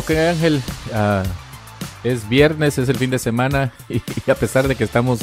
[0.00, 0.62] Ok Ángel,
[0.94, 1.24] ah,
[2.04, 5.20] es viernes, es el fin de semana y, a pesar de que estamos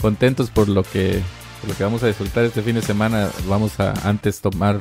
[0.00, 1.20] contentos por lo que,
[1.66, 4.78] lo que vamos a disfrutar este fin de semana, vamos a antes tomar,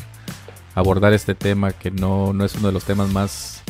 [0.76, 3.64] abordar este tema que no, no es uno de los temas más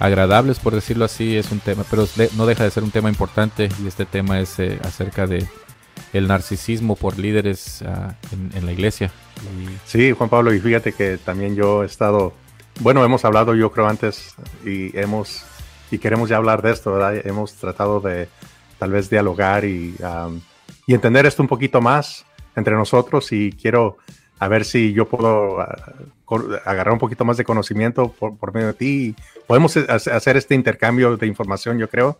[0.00, 3.68] agradables, por decirlo así, es un tema, pero no deja de ser un tema importante
[3.80, 5.46] y este tema es eh, acerca de
[6.12, 9.12] el narcisismo por líderes ah, en, la iglesia.
[9.86, 12.32] Sí, Juan Pablo, y fíjate que también yo he estado,
[12.80, 15.44] bueno, hemos hablado yo creo antes y hemos,
[15.90, 17.26] y queremos ya hablar de esto, ¿verdad?
[17.26, 18.28] Hemos tratado de
[18.78, 19.96] tal vez dialogar y,
[20.86, 22.24] y entender esto un poquito más
[22.56, 23.98] entre nosotros y quiero
[24.40, 25.76] a ver si yo puedo ah,
[26.64, 29.14] agarrar un poquito más de conocimiento por, por medio de ti.
[29.46, 32.18] Podemos hacer este intercambio de información, yo creo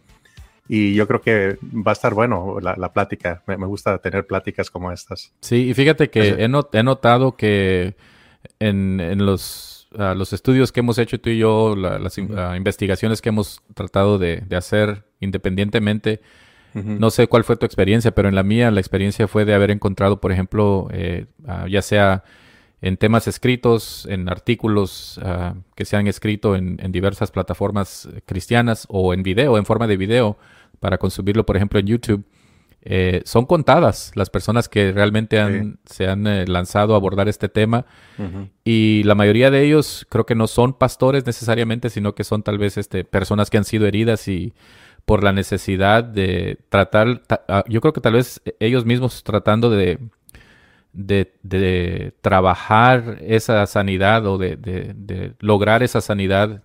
[0.69, 3.43] y yo creo que va a estar bueno la, plática.
[3.47, 5.33] Me, gusta tener pláticas como estas.
[5.41, 6.48] Sí, y fíjate que he,
[6.83, 7.97] notado que
[8.59, 13.28] en, los, ah, los, estudios que hemos hecho tú y yo, las ah, investigaciones que
[13.28, 16.20] hemos tratado de, hacer independientemente,
[16.75, 19.72] no sé cuál fue tu experiencia, pero en la mía la experiencia fue de haber
[19.72, 21.27] encontrado, por ejemplo, eh,
[21.69, 22.22] ya sea
[22.81, 25.19] en temas escritos, en artículos
[25.75, 29.97] que se han escrito en, en, diversas plataformas cristianas o en video, en forma de
[29.97, 30.39] video,
[30.78, 32.25] para consumirlo, por ejemplo, en YouTube,
[32.91, 37.84] eh, son contadas las personas que realmente se han eh, lanzado a abordar este tema.
[38.64, 42.56] Y la mayoría de ellos creo que no son pastores necesariamente, sino que son tal
[42.56, 44.55] vez este, personas que han sido heridas y
[45.05, 49.98] por la necesidad de tratar, ah, yo creo que tal vez ellos mismos tratando de,
[50.94, 56.62] de, trabajar esa sanidad o de, lograr esa sanidad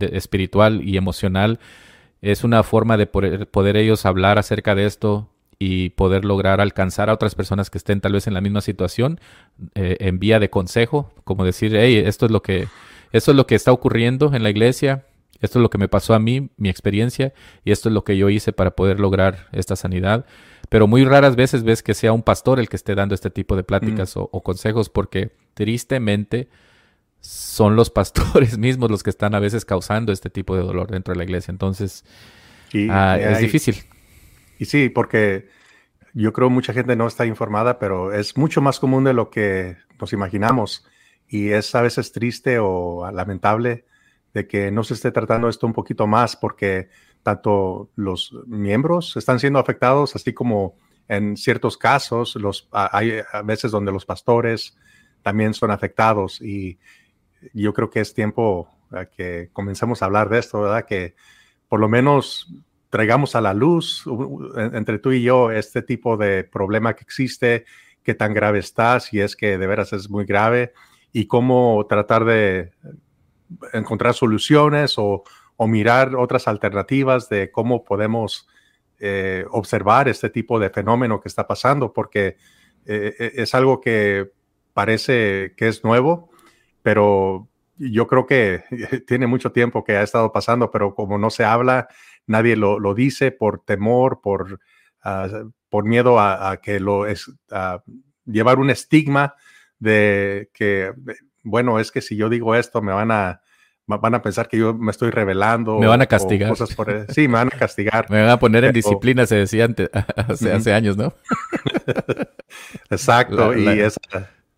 [0.00, 1.60] espiritual y emocional
[2.22, 7.14] es una forma de poder, ellos hablar acerca de esto y poder lograr alcanzar a
[7.14, 9.20] otras personas que estén tal vez en la misma situación
[9.74, 12.68] eh, en vía de consejo, como decir, hey, esto es lo que
[13.12, 15.06] esto es lo que está ocurriendo en la iglesia,
[15.40, 17.32] esto es lo que me pasó a mí, mi experiencia,
[17.64, 20.26] y esto es lo que yo hice para poder lograr esta sanidad.
[20.68, 23.56] Pero muy raras veces ves que sea un pastor el que esté dando este tipo
[23.56, 26.48] de pláticas o, consejos, porque tristemente
[27.20, 31.12] son los pastores mismos los que están a veces causando este tipo de dolor dentro
[31.14, 31.52] de la iglesia.
[31.52, 32.04] Entonces,
[32.90, 33.76] ah, es difícil.
[34.58, 35.48] Y sí, porque
[36.14, 39.76] yo creo mucha gente no está informada, pero es mucho más común de lo que
[40.00, 40.86] nos imaginamos.
[41.28, 43.84] Y es a veces triste o lamentable
[44.32, 46.88] de que no se esté tratando esto un poquito más, porque
[47.22, 50.76] tanto los miembros están siendo afectados, así como
[51.08, 54.76] en ciertos casos, los, hay a veces donde los pastores
[55.22, 56.40] también son afectados.
[56.40, 56.78] Y
[57.52, 58.68] yo creo que es tiempo
[59.16, 60.84] que comencemos a hablar de esto, ¿verdad?
[60.84, 61.14] Que
[61.68, 62.52] por lo menos
[62.96, 64.04] traigamos a la luz
[64.72, 67.66] entre tú y yo este tipo de problema que existe,
[68.02, 70.72] qué tan grave está, si es que de veras es muy grave
[71.12, 72.70] y cómo tratar de
[73.74, 75.24] encontrar soluciones o,
[75.58, 78.48] mirar otras alternativas de cómo podemos
[78.98, 82.38] eh, observar este tipo de fenómeno que está pasando, porque
[82.86, 84.30] eh, e, es algo que
[84.72, 86.30] parece que es nuevo,
[86.80, 87.46] pero
[87.76, 88.64] yo creo que
[89.06, 91.88] tiene mucho tiempo que ha estado pasando, pero como no se habla,
[92.26, 94.60] nadie lo, dice por temor, por,
[95.02, 97.82] ah, por miedo a, que lo es, a
[98.24, 99.34] llevar un estigma
[99.78, 100.92] de que,
[101.42, 103.40] bueno, es que si yo digo esto me van a,
[103.86, 105.78] van a pensar que yo me estoy revelando.
[105.78, 106.54] Me van a castigar.
[107.08, 108.10] sí, me van a castigar.
[108.10, 111.12] me van a poner en disciplina, se decía antes, hace, años, ¿no?
[112.90, 114.00] Exacto, y esa,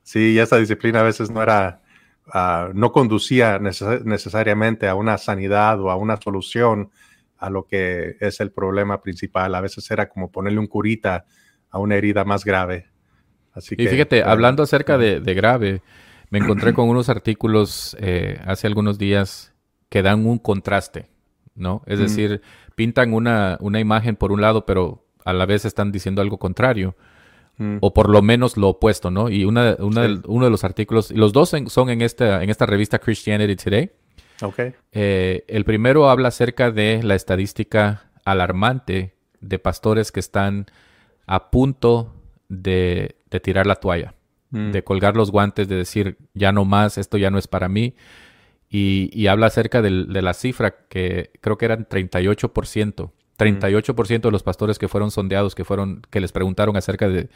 [0.02, 1.82] sí, esa disciplina a veces no era
[2.32, 6.90] Ah, no conducía necesariamente a una sanidad o a una solución
[7.38, 9.54] a lo que es el problema principal.
[9.54, 11.24] A veces era como ponerle un curita
[11.70, 12.86] a una herida más grave.
[13.52, 15.82] Así y fíjate, hablando acerca de, grave,
[16.30, 19.54] me encontré con unos artículos eh, hace algunos días
[19.88, 21.08] que dan un contraste,
[21.54, 21.82] ¿no?
[21.86, 22.42] Es decir,
[22.74, 26.94] pintan una, una imagen por un lado, pero a la vez están diciendo algo contrario.
[27.58, 27.78] Mm.
[27.80, 29.28] o por lo menos lo opuesto, ¿no?
[29.28, 33.56] Y una, uno de los artículos, los dos son en esta, en esta revista Christianity
[33.56, 33.90] Today.
[34.40, 34.74] Okay.
[34.92, 40.66] Eh, el primero habla acerca de la estadística alarmante de pastores que están
[41.26, 42.14] a punto
[42.48, 44.14] de, tirar la toalla,
[44.50, 44.70] mm.
[44.70, 47.94] de colgar los guantes, de decir, ya no más, esto ya no es para mí.
[48.70, 54.42] Y, habla acerca de, de, la cifra que creo que eran 38% 38% de los
[54.42, 57.30] pastores que fueron sondeados, que fueron, que les preguntaron acerca de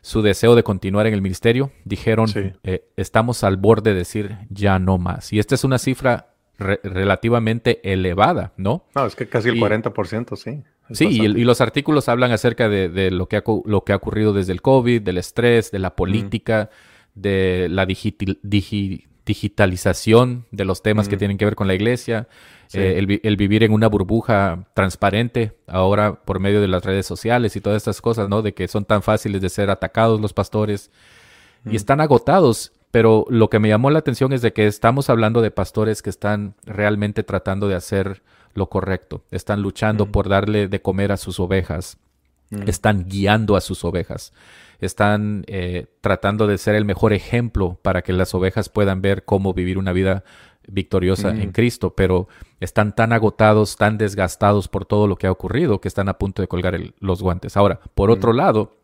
[0.00, 2.28] su deseo de continuar en el ministerio, dijeron,
[2.62, 5.32] eh, estamos al borde de decir ya no más.
[5.32, 8.86] Y esta es una cifra relativamente elevada, ¿no?
[8.94, 10.62] No, es que casi el 40%, sí.
[10.92, 14.52] Sí, y, los artículos hablan acerca de, lo, que ha, lo que ha ocurrido desde
[14.52, 16.70] el COVID, del estrés, de la política,
[17.14, 17.84] de la
[19.26, 22.28] digitalización de los temas que tienen que ver con la iglesia,
[22.72, 27.60] eh, el, vivir en una burbuja transparente ahora por medio de las redes sociales y
[27.60, 28.42] todas estas cosas, ¿no?
[28.42, 30.90] De que son tan fáciles de ser atacados los pastores
[31.68, 32.72] y están agotados.
[32.92, 36.10] Pero lo que me llamó la atención es de que estamos hablando de pastores que
[36.10, 38.22] están realmente tratando de hacer
[38.54, 41.98] lo correcto, están luchando por darle de comer a sus ovejas,
[42.66, 44.32] están guiando a sus ovejas
[44.80, 49.54] están eh, tratando de ser el mejor ejemplo para que las ovejas puedan ver cómo
[49.54, 50.24] vivir una vida
[50.68, 52.28] victoriosa en Cristo, pero
[52.60, 56.42] están tan agotados, tan desgastados por todo lo que ha ocurrido que están a punto
[56.42, 57.56] de colgar los guantes.
[57.56, 58.76] Ahora, por otro lado,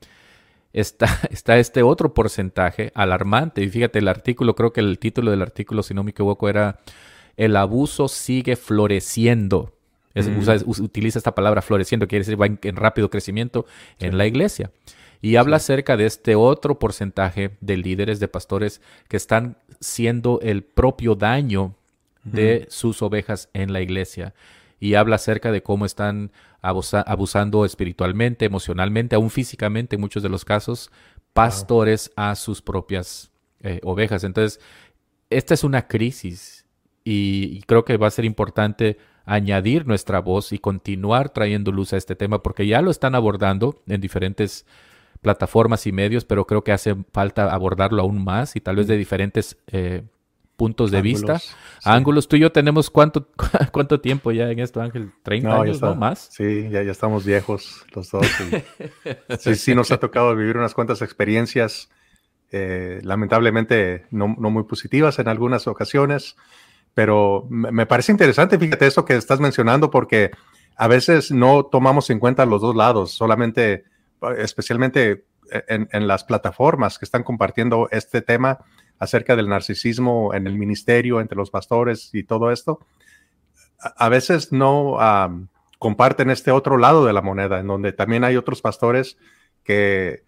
[0.73, 3.63] está, está este otro porcentaje alarmante.
[3.63, 6.81] Y fíjate, el artículo, creo que el título del artículo, si no me equivoco, era
[7.37, 9.73] El abuso sigue floreciendo.
[10.15, 13.67] utiliza esta palabra floreciendo, quiere decir va en, rápido crecimiento
[13.99, 14.71] en la iglesia.
[15.23, 20.65] Y habla acerca de este otro porcentaje de líderes, de pastores que están siendo el
[20.65, 21.75] propio daño
[22.25, 24.35] de sus ovejas en la iglesia.
[24.81, 30.45] Y habla acerca de cómo están abusando espiritualmente, emocionalmente, aún físicamente en muchos de los
[30.45, 30.91] casos,
[31.33, 33.31] pastores a sus propias
[33.63, 34.25] eh, ovejas.
[34.25, 34.61] Entonces,
[35.31, 36.67] esta es una crisis
[37.05, 41.97] y, creo que va a ser importante añadir nuestra voz y continuar trayendo luz a
[41.97, 44.67] este tema porque ya lo están abordando en diferentes
[45.23, 48.97] plataformas y medios, pero creo que hace falta abordarlo aún más y tal vez de
[48.97, 50.03] diferentes eh,
[50.57, 51.41] puntos de vista.
[51.85, 53.29] Ángulos, tú y yo tenemos cuánto,
[53.73, 55.95] cuánto tiempo ya en esto, Ángel, 30 años, ¿no?
[55.95, 56.29] Más.
[56.31, 58.27] Sí, ya, ya estamos viejos los dos.
[59.39, 61.89] sí, sí, nos ha tocado vivir unas cuantas experiencias,
[62.51, 66.37] eh, lamentablemente no, muy positivas en algunas ocasiones,
[66.95, 70.33] pero me parece interesante, fíjate eso que estás mencionando, porque
[70.77, 73.85] a veces no tomamos en cuenta los dos lados, solamente
[74.39, 78.59] especialmente en, las plataformas que están compartiendo este tema
[78.99, 82.81] acerca del narcisismo en el ministerio, entre los pastores y todo esto,
[83.79, 84.99] a, veces no
[85.79, 89.19] comparten este otro lado de la moneda, en donde también hay otros pastores
[89.65, 90.23] que,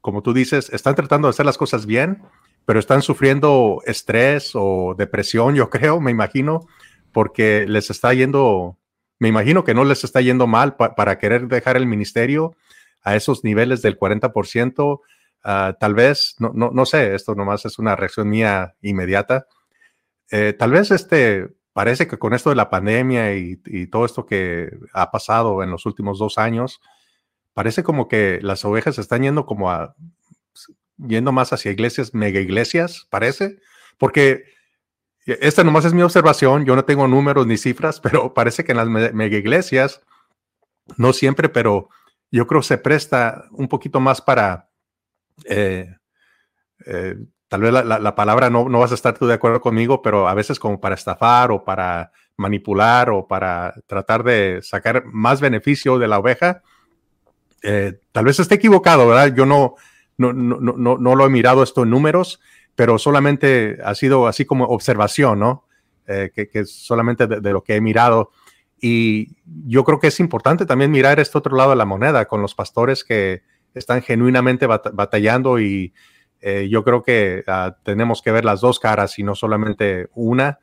[0.00, 2.22] como tú dices, están tratando de hacer las cosas bien,
[2.66, 6.66] pero están sufriendo estrés o depresión, yo creo, me imagino,
[7.12, 8.76] porque les está yendo,
[9.18, 12.54] me imagino que no les está yendo mal para querer dejar el ministerio
[13.02, 15.00] a esos niveles del 40%,
[15.44, 19.46] ah, tal vez, no, no, no, sé, esto nomás es una reacción mía inmediata,
[20.30, 23.56] eh, tal vez este, parece que con esto de la pandemia y,
[23.90, 26.80] todo esto que ha pasado en los últimos dos años,
[27.54, 29.94] parece como que las ovejas están yendo como a,
[30.98, 33.58] yendo más hacia iglesias, mega iglesias, parece,
[33.98, 34.44] porque
[35.26, 38.78] esta nomás es mi observación, yo no tengo números ni cifras, pero parece que en
[38.78, 40.00] las mega iglesias,
[40.96, 41.88] no siempre, pero
[42.30, 44.68] yo creo se presta un poquito más para,
[45.44, 45.94] eh,
[46.86, 47.16] eh,
[47.48, 50.34] tal vez la, palabra no, no, vas a estar tú de acuerdo conmigo, pero a
[50.34, 56.08] veces como para estafar o para manipular o para tratar de sacar más beneficio de
[56.08, 56.62] la oveja.
[57.62, 59.34] Eh, tal vez esté equivocado, ¿verdad?
[59.34, 59.74] Yo no,
[60.16, 62.40] no, no, no, lo he mirado esto en números,
[62.74, 65.64] pero solamente ha sido así como observación, ¿no?
[66.06, 68.32] que, que, solamente de, lo que he mirado.
[68.80, 69.36] Y
[69.66, 72.54] yo creo que es importante también mirar este otro lado de la moneda con los
[72.54, 73.42] pastores que
[73.74, 75.92] están genuinamente batallando y
[76.40, 80.58] eh, yo creo que ah, tenemos que ver las dos caras y no solamente una.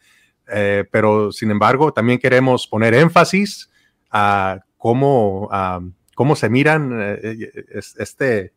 [0.49, 3.69] Eh, pero sin embargo, también queremos poner énfasis
[4.09, 5.49] a cómo,
[6.15, 7.51] cómo se miran eh,
[7.97, 8.53] este,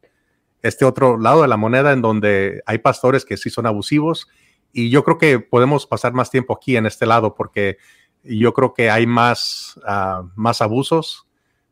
[0.63, 4.29] este otro lado de la moneda en donde hay pastores que sí son abusivos.
[4.73, 7.79] Y yo creo que podemos pasar más tiempo aquí en este lado porque
[8.25, 11.27] yo creo que hay más, ah, más abusos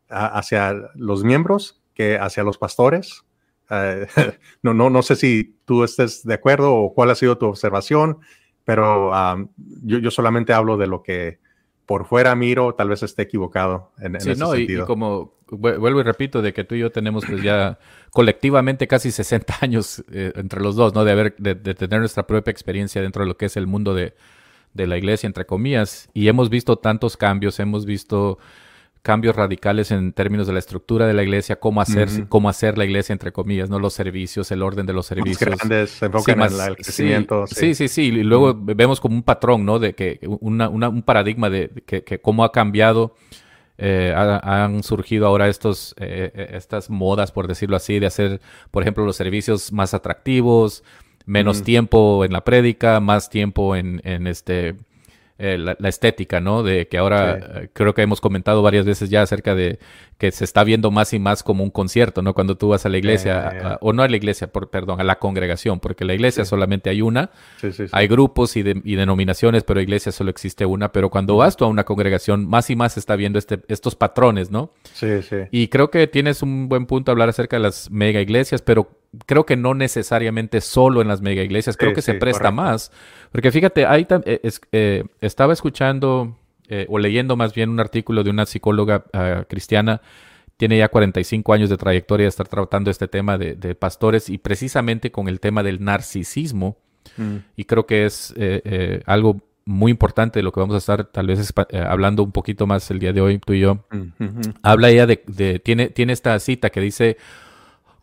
[0.08, 3.24] ah, hacia los miembros que hacia los pastores.
[3.68, 3.96] Ah,
[4.62, 8.18] no, no, no sé si tú estés de acuerdo o cuál ha sido tu observación,
[8.64, 9.12] pero
[9.82, 11.38] yo, yo, solamente hablo de lo que
[11.86, 14.84] por fuera miro, tal vez esté equivocado en, ese no, sentido.
[14.84, 17.78] Y, como vuelvo y repito, de que tú y yo tenemos pues ya
[18.10, 21.04] colectivamente casi 60 años eh, entre los dos, ¿no?
[21.04, 24.14] De, haber, de tener nuestra propia experiencia dentro de lo que es el mundo de,
[24.74, 28.38] de la iglesia, entre comillas, y hemos visto tantos cambios, hemos visto
[29.02, 32.84] cambios radicales en términos de la estructura de la iglesia, cómo hacer, cómo hacer la
[32.84, 35.48] iglesia, entre comillas, no los servicios, el orden de los servicios.
[35.48, 37.46] Más grandes, se enfocan en el crecimiento.
[37.46, 39.78] Sí, sí, sí, y luego vemos como un patrón, ¿no?
[39.78, 43.14] De que un paradigma de que, cómo ha cambiado.
[43.80, 48.40] Eh, han surgido ahora estos, eh, eh, estas modas, por decirlo así, de hacer,
[48.72, 50.82] por ejemplo, los servicios más atractivos,
[51.28, 54.74] menos tiempo en la prédica, más tiempo en, en este
[55.40, 56.64] eh, la, estética, ¿no?
[56.64, 59.78] De que ahora eh, creo que hemos comentado varias veces ya acerca de
[60.18, 62.34] que se está viendo más y más como un concierto, ¿no?
[62.34, 65.20] Cuando tú vas a la iglesia, o no a la iglesia, por, perdón, a la
[65.20, 67.30] congregación, porque la iglesia solamente hay una,
[67.92, 71.84] hay grupos y, denominaciones, pero iglesia solo existe una, pero cuando vas tú a una
[71.84, 74.72] congregación, más y más se está viendo este, estos patrones, ¿no?
[74.92, 75.36] Sí, sí.
[75.52, 78.97] Y creo que tienes un buen punto a hablar acerca de las mega iglesias, pero
[79.26, 82.92] creo que no necesariamente solo en las mega iglesias, creo que se presta más.
[83.32, 86.36] Porque fíjate, ahí eh, eh, estaba escuchando
[86.68, 90.02] eh, o leyendo más bien un artículo de una psicóloga ah, cristiana,
[90.56, 95.10] tiene ya 45 años de trayectoria de estar tratando este tema de, pastores y precisamente
[95.10, 96.76] con el tema del narcisismo.
[97.16, 97.36] Mm.
[97.56, 98.34] Y creo que es
[99.06, 101.52] algo muy importante de lo que vamos a estar tal vez
[101.86, 103.84] hablando un poquito más el día de hoy, tú y yo.
[103.90, 107.18] Mm, Habla ella de, tiene, tiene esta cita que dice,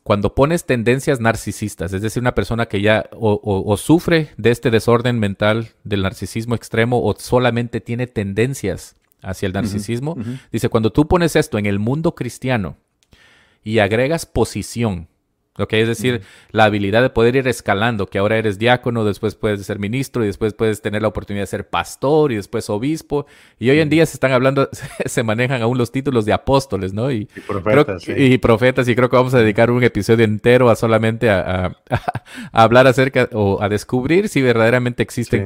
[0.06, 5.18] cuando pones tendencias narcisistas, es decir, una persona que ya o, sufre de este desorden
[5.18, 8.94] mental del narcisismo extremo o solamente tiene tendencias
[9.24, 10.16] hacia el narcisismo,
[10.52, 12.78] dice, cuando tú pones esto en el mundo cristiano
[13.64, 15.08] y agregas posición,
[15.58, 16.22] es decir,
[16.52, 20.28] la habilidad de poder ir escalando, que ahora eres diácono, después puedes ser ministro y
[20.28, 23.26] después puedes tener la oportunidad de ser pastor y después obispo.
[23.58, 24.70] Y hoy en día se están hablando,
[25.06, 27.10] se manejan aún los títulos de apóstoles, ¿no?
[27.10, 28.04] Y, profetas.
[28.08, 31.78] Y profetas, y creo que vamos a dedicar un episodio entero a solamente a,
[32.52, 35.46] hablar acerca o a descubrir si verdaderamente existen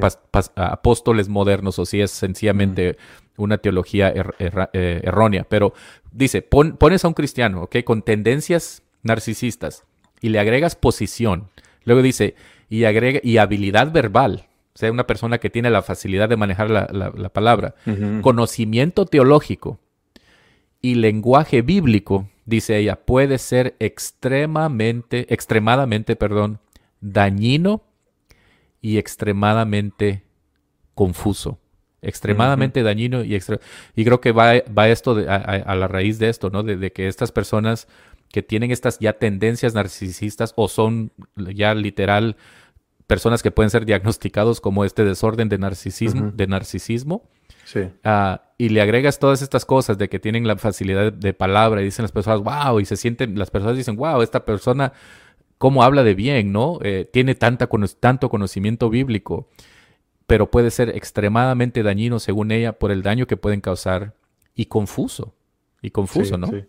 [0.55, 2.97] apóstoles modernos o si es sencillamente
[3.37, 4.33] una teología er,
[4.73, 5.45] eh, errónea.
[5.47, 5.73] Pero
[6.11, 7.77] dice, pones a un cristiano, ¿ok?
[7.85, 9.85] Con tendencias narcisistas
[10.21, 11.49] y le agregas posición.
[11.83, 12.35] Luego dice,
[12.69, 14.45] y, agrega, y habilidad verbal.
[14.73, 17.75] O sea, una persona que tiene la facilidad de manejar la, palabra.
[18.21, 19.79] Conocimiento teológico
[20.81, 26.59] y lenguaje bíblico, dice ella, puede ser extremadamente, extremadamente, perdón,
[27.01, 27.81] dañino
[28.81, 30.23] y extremadamente
[30.95, 31.59] confuso.
[32.01, 33.37] Extremadamente dañino y
[33.95, 36.63] Y creo que va, va esto a, la raíz de esto, ¿no?
[36.63, 37.89] de que estas personas
[38.31, 42.37] que tienen estas ya tendencias narcisistas o son ya literal
[43.07, 47.23] personas que pueden ser diagnosticados como este desorden de narcisismo, de narcisismo.
[47.65, 47.89] Sí.
[48.03, 51.85] Ah, y le agregas todas estas cosas de que tienen la facilidad de palabra y
[51.85, 54.93] dicen las personas, wow, y se sienten, las personas dicen, wow, esta persona,
[55.57, 56.77] cómo habla de bien, ¿no?
[56.83, 57.67] Eh, tiene tanta,
[57.99, 59.47] tanto conocimiento bíblico,
[60.27, 64.13] pero puede ser extremadamente dañino, según ella, por el daño que pueden causar
[64.53, 65.33] y confuso,
[65.81, 66.47] y confuso, ¿no?
[66.47, 66.63] Sí.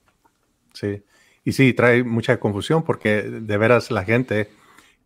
[0.73, 1.03] sí.
[1.45, 4.51] Y sí, trae mucha confusión porque de veras la gente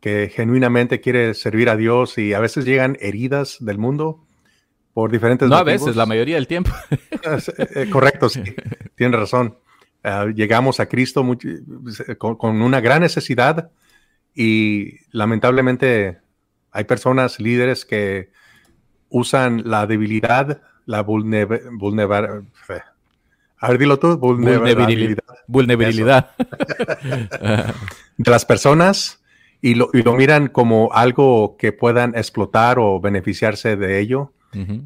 [0.00, 4.26] que genuinamente quiere servir a Dios y a veces llegan heridas del mundo
[4.92, 6.70] por diferentes No a veces, la mayoría del tiempo.
[7.24, 8.42] Ah, eh, correcto, sí,
[8.96, 9.56] tienes razón.
[10.02, 11.26] Ah, llegamos a Cristo
[12.18, 13.70] con, una gran necesidad
[14.34, 16.18] y lamentablemente
[16.70, 18.30] hay personas, líderes que
[19.08, 22.44] usan la debilidad, la vulnerabilidad,
[23.64, 24.18] a ver, dilo tú.
[24.18, 25.24] Vulnerabilidad.
[25.46, 26.30] Vulnerabilidad.
[28.18, 29.22] de las personas
[29.62, 34.32] y lo, miran como algo que puedan explotar o beneficiarse de ello.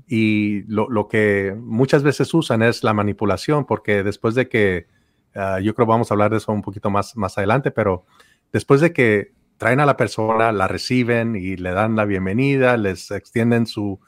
[0.07, 4.87] Y lo, que muchas veces usan es la manipulación, porque después de que,
[5.35, 8.07] ah, yo creo que vamos a hablar de eso un poquito más, más adelante, pero
[8.53, 13.11] después de que traen a la persona, la reciben y le dan la bienvenida, les
[13.11, 13.99] extienden sus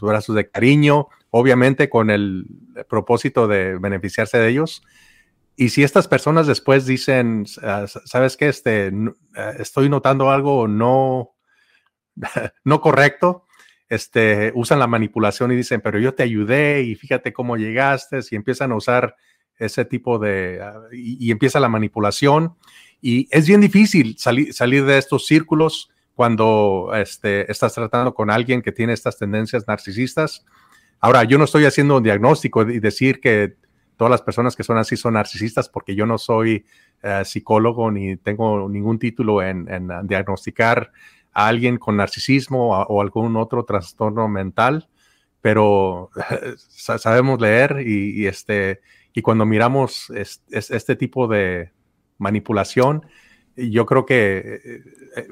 [0.00, 2.46] brazos de cariño, obviamente con el
[2.88, 4.82] propósito de beneficiarse de ellos.
[5.56, 8.48] Y si estas personas después dicen, ah, ¿sabes qué?
[8.48, 8.92] Este,
[9.34, 11.34] ah, estoy notando algo no,
[12.64, 13.46] no correcto,
[13.88, 18.36] este, usan la manipulación y dicen, pero yo te ayudé y fíjate cómo llegaste, y
[18.36, 19.16] empiezan a usar
[19.58, 22.54] ese tipo de, ah, y, empieza la manipulación.
[23.00, 28.62] Y es bien difícil salir, salir de estos círculos cuando este, estás tratando con alguien
[28.62, 30.44] que tiene estas tendencias narcisistas
[31.04, 33.56] Ahora, yo no estoy haciendo un diagnóstico y decir que
[33.98, 36.64] todas las personas que son así son narcisistas porque yo no soy
[37.02, 39.66] eh, psicólogo ni tengo ningún título en,
[40.04, 40.92] diagnosticar
[41.34, 44.88] a alguien con narcisismo o, algún otro trastorno mental,
[45.42, 46.08] pero
[46.56, 48.80] sabemos leer y, este,
[49.12, 50.10] y cuando miramos
[50.48, 51.70] este tipo de
[52.16, 53.04] manipulación,
[53.56, 54.82] yo creo que, eh,
[55.18, 55.28] eh,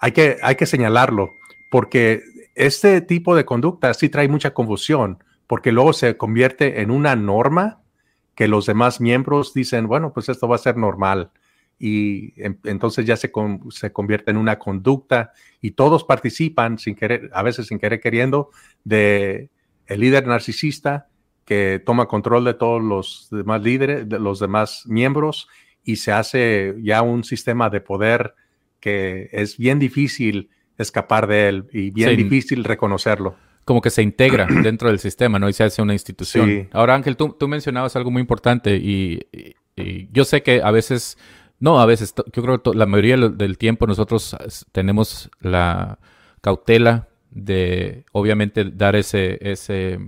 [0.00, 1.30] hay, que hay que señalarlo
[1.70, 2.24] porque
[2.66, 7.80] este tipo de conducta sí trae mucha confusión porque luego se convierte en una norma
[8.34, 11.30] que los demás miembros dicen, bueno, pues esto va a ser normal.
[11.78, 13.32] Y entonces ya se,
[13.70, 18.50] se convierte en una conducta y todos participan sin querer, a veces sin querer queriendo,
[18.84, 19.50] de
[19.86, 21.08] el líder narcisista
[21.46, 25.48] que toma control de todos los demás líderes, de los demás miembros
[25.82, 28.34] y se hace ya un sistema de poder
[28.78, 30.50] que es bien difícil
[30.80, 33.36] escapar de él y bien difícil reconocerlo.
[33.64, 35.48] como que se integra dentro del sistema, ¿no?
[35.48, 36.68] Y se hace una institución.
[36.72, 39.20] Ahora, Ángel, tú, tú, mencionabas algo muy importante y,
[40.12, 41.16] yo sé que a veces,
[41.58, 44.36] no, a veces, yo creo que la mayoría del tiempo nosotros
[44.72, 45.98] tenemos la
[46.42, 49.98] cautela de, obviamente, dar ese, ese,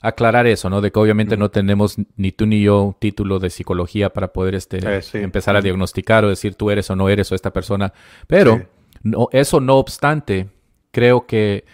[0.00, 0.80] aclarar eso, ¿no?
[0.80, 4.78] De que obviamente no tenemos ni tú ni yo título de psicología para poder este,
[4.78, 7.92] eh, empezar a diagnosticar o decir tú eres o no eres o esta persona.
[8.26, 8.66] Pero
[9.10, 10.48] no, eso no obstante,
[10.90, 11.64] creo que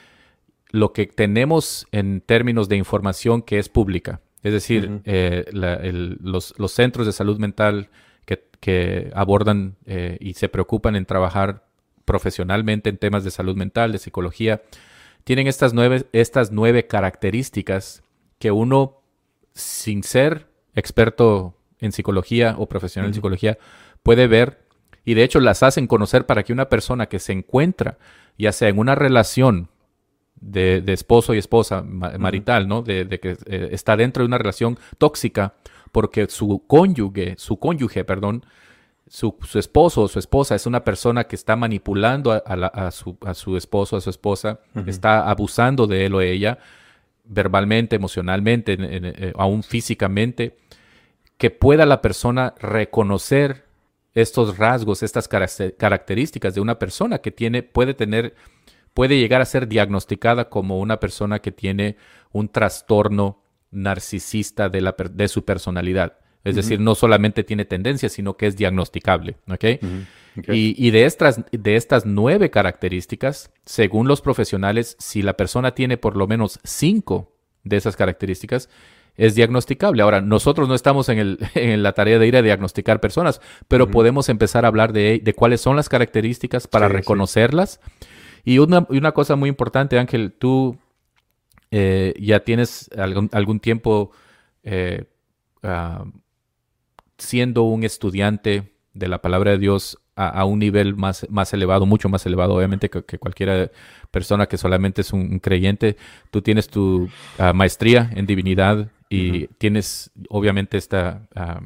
[0.71, 7.07] lo que tenemos en términos de información que es pública, es decir, eh, los, centros
[7.07, 7.91] de salud mental
[8.61, 11.67] que, abordan eh, y se preocupan en trabajar
[12.07, 14.63] profesionalmente en temas de salud mental, de psicología,
[15.25, 18.03] tienen estas nueve, estas nueve características
[18.39, 19.03] que uno,
[19.55, 23.59] sin ser experto en psicología o profesional en psicología,
[24.03, 24.64] puede ver
[25.05, 27.99] y de hecho las hacen conocer para que una persona que se encuentra,
[28.39, 29.69] ya sea en una relación
[30.41, 32.83] de, esposo y esposa marital, ¿no?
[32.83, 35.55] De, que eh, está dentro de una relación tóxica
[35.93, 38.45] porque su cónyuge, su cónyuge, perdón,
[39.07, 43.57] su, esposo o su esposa es una persona que está manipulando a, su, a su,
[43.57, 46.59] esposo, a su esposa, está abusando de él o ella,
[47.25, 50.57] verbalmente, emocionalmente, eh, aún físicamente,
[51.37, 53.64] que pueda la persona reconocer
[54.15, 58.35] estos rasgos, estas características de una persona que tiene, puede tener,
[58.95, 61.97] puede llegar a ser diagnosticada como una persona que tiene
[62.33, 66.19] un trastorno narcisista de, la, de su personalidad.
[66.45, 69.37] Es decir, no solamente tiene tendencia, sino que es diagnosticable.
[70.49, 76.17] Y, de, estas, de estas nueve características, según los profesionales, si la persona tiene por
[76.17, 78.69] lo menos cinco de esas características,
[79.17, 80.03] es diagnosticable.
[80.03, 83.91] Ahora, nosotros no estamos en, el, en, la tarea de ir a diagnosticar personas, pero
[83.91, 87.81] podemos empezar a hablar de, de, cuáles son las características para reconocerlas.
[88.45, 90.79] Y una, una, cosa muy importante, Ángel, tú
[91.71, 94.11] eh, ya tienes algún, algún tiempo
[94.63, 95.07] eh,
[95.63, 96.05] ah,
[97.17, 102.09] siendo un estudiante de la palabra de Dios a, un nivel más, más elevado, mucho
[102.09, 103.73] más elevado, obviamente, que, que cualquier
[104.13, 105.97] persona que solamente es un, creyente.
[106.31, 111.61] Tú tienes tu ah, maestría en divinidad y tienes, obviamente, esta, ah,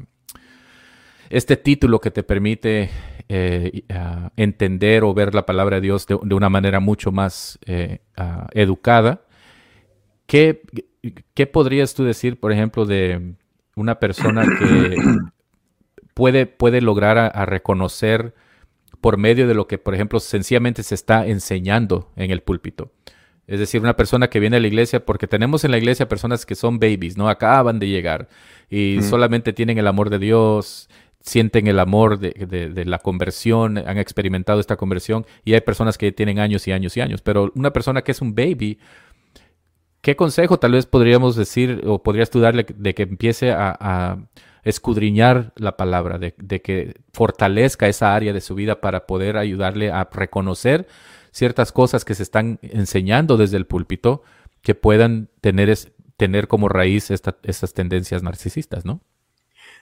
[1.29, 2.89] este título que te permite
[3.27, 7.99] eh, ah, entender o ver la palabra de Dios de, una manera mucho más eh,
[8.53, 9.21] educada.
[10.25, 10.61] ¿Qué,
[11.33, 13.35] ¿Qué podrías tú decir, por ejemplo, de
[13.75, 14.95] una persona que
[16.13, 18.35] puede, puede lograr a, reconocer
[19.01, 22.91] por medio de lo que, por ejemplo, sencillamente se está enseñando en el púlpito.
[23.49, 26.45] Es decir, una persona que viene a la iglesia, porque tenemos en la iglesia personas
[26.45, 27.29] que son babies, ¿no?
[27.29, 28.29] Acaban de llegar
[28.69, 30.89] y solamente tienen el amor de Dios,
[31.21, 36.11] sienten el amor de, de, la conversión, han experimentado esta conversión y hay personas que
[36.11, 37.21] tienen años y años y años.
[37.21, 38.77] Pero una persona que es un baby,
[40.01, 44.19] ¿qué consejo tal vez podríamos decir o podrías tú darle de que empiece a
[44.63, 50.07] escudriñar la palabra, de, que fortalezca esa área de su vida para poder ayudarle a
[50.11, 50.87] reconocer
[51.31, 54.23] ciertas cosas que se están enseñando desde el púlpito
[54.61, 55.75] que puedan tener,
[56.17, 59.01] tener como raíz estas tendencias narcisistas, ¿no?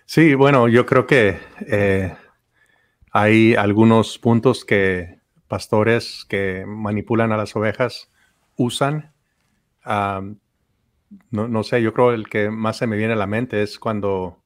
[0.05, 2.15] Sí, bueno, yo creo que eh,
[3.11, 8.09] hay algunos puntos que pastores que manipulan a las ovejas
[8.55, 9.11] usan.
[9.85, 10.37] no,
[11.47, 14.41] no, sé, yo creo el que más se me viene a la mente es cuando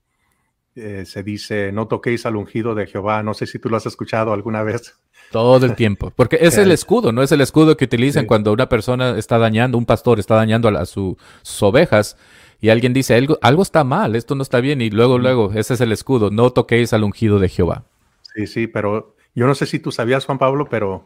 [0.75, 3.23] eh, se dice, no toquéis al ungido de Jehová.
[3.23, 4.97] No sé si tú lo has escuchado alguna vez.
[5.31, 6.11] Todo el tiempo.
[6.15, 7.23] Porque es el escudo, ¿no?
[7.23, 10.85] Es el escudo que utilizan cuando una persona está dañando, un pastor está dañando a,
[10.85, 11.17] sus
[11.61, 12.17] ovejas
[12.61, 14.81] y alguien dice, algo, algo está mal, esto no está bien.
[14.81, 17.85] Y luego, luego, ese es el escudo, no toquéis al ungido de Jehová.
[18.33, 21.05] Sí, sí, pero yo no sé si tú sabías, Juan Pablo, pero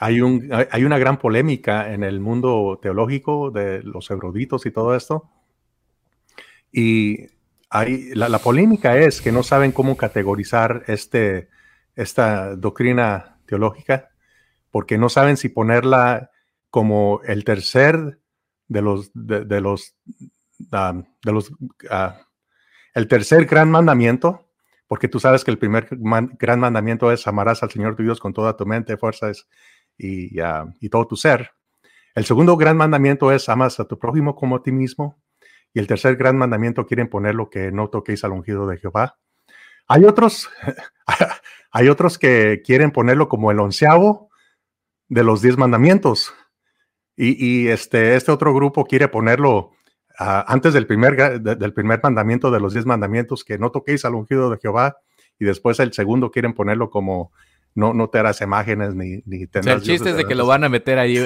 [0.00, 4.94] hay, un, hay una gran polémica en el mundo teológico de los eruditos y todo
[4.94, 5.30] esto.
[6.72, 7.26] Y
[8.14, 11.48] la, polémica es que no saben cómo categorizar este,
[11.96, 14.10] esta doctrina teológica,
[14.70, 16.30] porque no saben si ponerla
[16.70, 18.18] como el tercer
[18.68, 19.96] de los, de, los,
[20.72, 21.02] ah,
[21.90, 22.20] ah,
[22.94, 24.48] el tercer gran mandamiento,
[24.86, 28.32] porque tú sabes que el primer gran mandamiento es amarás al Señor tu Dios con
[28.32, 29.48] toda tu mente, fuerzas
[29.98, 31.50] y, ah, y todo tu ser.
[32.14, 35.18] El segundo gran mandamiento es amas a tu prójimo como a ti mismo.
[35.74, 39.18] Y el tercer gran mandamiento quieren ponerlo que no toquéis al ungido de Jehová.
[39.88, 40.48] Hay otros,
[41.72, 44.30] hay otros que quieren ponerlo como el onceavo
[45.08, 46.32] de los diez mandamientos.
[47.16, 49.70] Y, este, este otro grupo quiere ponerlo
[50.18, 54.14] ah, antes del primer, del primer mandamiento de los diez mandamientos, que no toquéis al
[54.14, 54.96] ungido de Jehová.
[55.38, 57.32] Y después el segundo quieren ponerlo como
[57.74, 59.76] no, no te harás imágenes ni, ni tendrás.
[59.76, 61.18] el chiste es de que lo van a meter ahí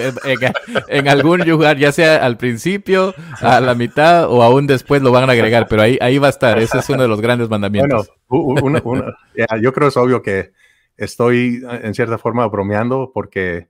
[0.89, 5.29] en, algún lugar, ya sea al principio, a la mitad o aún después lo van
[5.29, 6.59] a agregar, pero ahí, ahí va a estar.
[6.59, 8.11] Ese es uno de los grandes mandamientos.
[8.29, 9.15] Bueno,
[9.61, 10.53] yo creo que es obvio que
[10.97, 13.69] estoy en cierta forma bromeando porque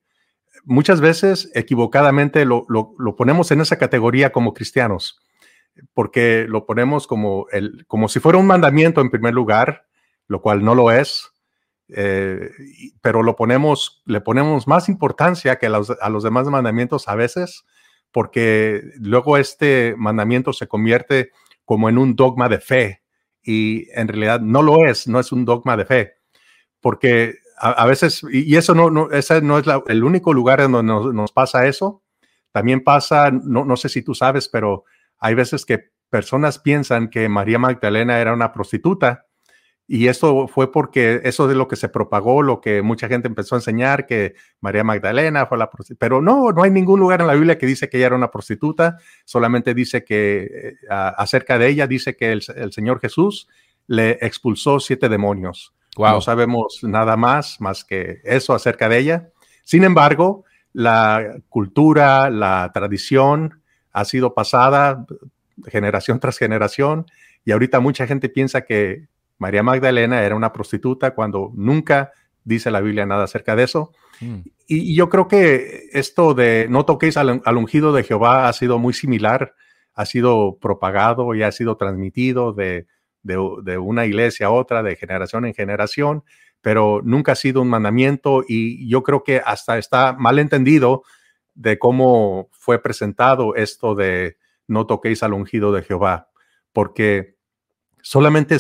[0.64, 5.20] muchas veces equivocadamente lo, lo, lo ponemos en esa categoría como cristianos,
[5.94, 9.86] porque lo ponemos como, el, como si fuera un mandamiento en primer lugar,
[10.28, 11.32] lo cual no lo es
[11.90, 12.51] eh,
[13.01, 17.64] pero lo ponemos, le ponemos más importancia que a los, demás mandamientos a veces,
[18.12, 21.31] porque luego este mandamiento se convierte
[21.64, 23.03] como en un dogma de fe
[23.42, 26.12] y en realidad no lo es, no es un dogma de fe,
[26.81, 30.92] porque a, veces, y eso no, no, ese no es el único lugar en donde
[31.12, 32.03] nos, pasa eso,
[32.53, 34.85] también pasa, no, no sé si tú sabes, pero
[35.18, 39.27] hay veces que personas piensan que María Magdalena era una prostituta
[39.90, 43.55] y esto fue porque eso de lo que se propagó, lo que mucha gente empezó
[43.55, 45.98] a enseñar, que María Magdalena fue la prostituta.
[45.98, 48.31] Pero no, no hay ningún lugar en la Biblia que dice que ella era una
[48.31, 53.48] prostituta, solamente dice que eh, acerca de ella, dice que el, Señor Jesús
[53.87, 55.72] le expulsó siete demonios.
[55.96, 59.31] No sabemos nada más, más que eso acerca de ella.
[59.64, 65.07] Sin embargo, la cultura, la tradición ha sido pasada
[65.66, 67.07] generación tras generación
[67.44, 72.12] y ahorita mucha gente piensa que María Magdalena era una prostituta cuando nunca
[72.44, 73.92] dice la Biblia nada acerca de eso.
[74.20, 74.40] Mm.
[74.66, 78.92] Y, yo creo que esto de no toquéis al, ungido de Jehová ha sido muy
[78.92, 79.55] similar,
[79.94, 82.87] ha sido propagado y ha sido transmitido de,
[83.79, 86.24] una iglesia a otra, de generación en generación,
[86.61, 91.03] pero nunca ha sido un mandamiento y yo creo que hasta está mal entendido
[91.55, 96.29] de cómo fue presentado esto de no toquéis al ungido de Jehová,
[96.72, 97.38] porque
[98.08, 98.56] Solamente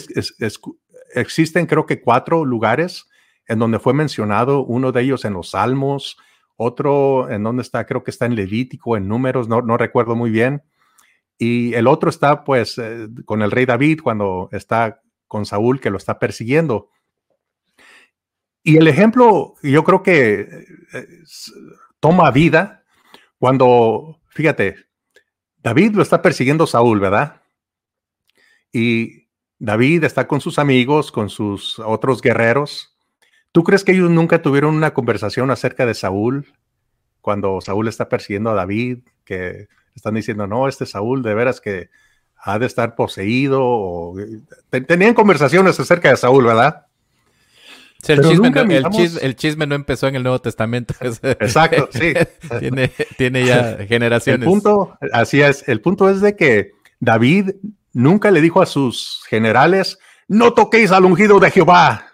[1.14, 3.06] existen creo que cuatro lugares
[3.46, 6.18] en donde fue mencionado, uno de ellos en los Salmos,
[6.56, 10.64] otro en donde está, creo que está en Levítico, en números, no, recuerdo muy bien.
[11.38, 15.88] Y el otro está pues eh, con el rey David cuando está con Saúl que
[15.88, 16.90] lo está persiguiendo.
[18.62, 20.40] Y el ejemplo, yo creo que
[20.92, 21.06] eh,
[22.00, 22.84] toma vida
[23.38, 24.76] cuando, fíjate,
[25.56, 27.40] David lo está persiguiendo Saúl, ¿verdad?
[28.70, 29.27] Y
[29.58, 32.94] David está con sus amigos, con sus otros guerreros.
[33.52, 36.46] ¿Tú crees que ellos nunca tuvieron una conversación acerca de Saúl?
[37.20, 41.90] Cuando Saúl está persiguiendo a David, que están diciendo, no, este Saúl de veras que
[42.36, 44.14] ha de estar poseído.
[44.86, 46.86] Tenían conversaciones acerca de Saúl, ¿verdad?
[48.06, 48.20] el,
[49.36, 50.94] chisme no, empezó en el Nuevo Testamento.
[51.00, 52.14] Exacto, sí.
[52.60, 54.42] tiene, tiene ya generaciones.
[54.42, 57.50] El punto, así es, el punto es de que David
[57.92, 59.98] nunca le dijo a sus generales,
[60.28, 62.04] no toquéis al ungido de Jehová.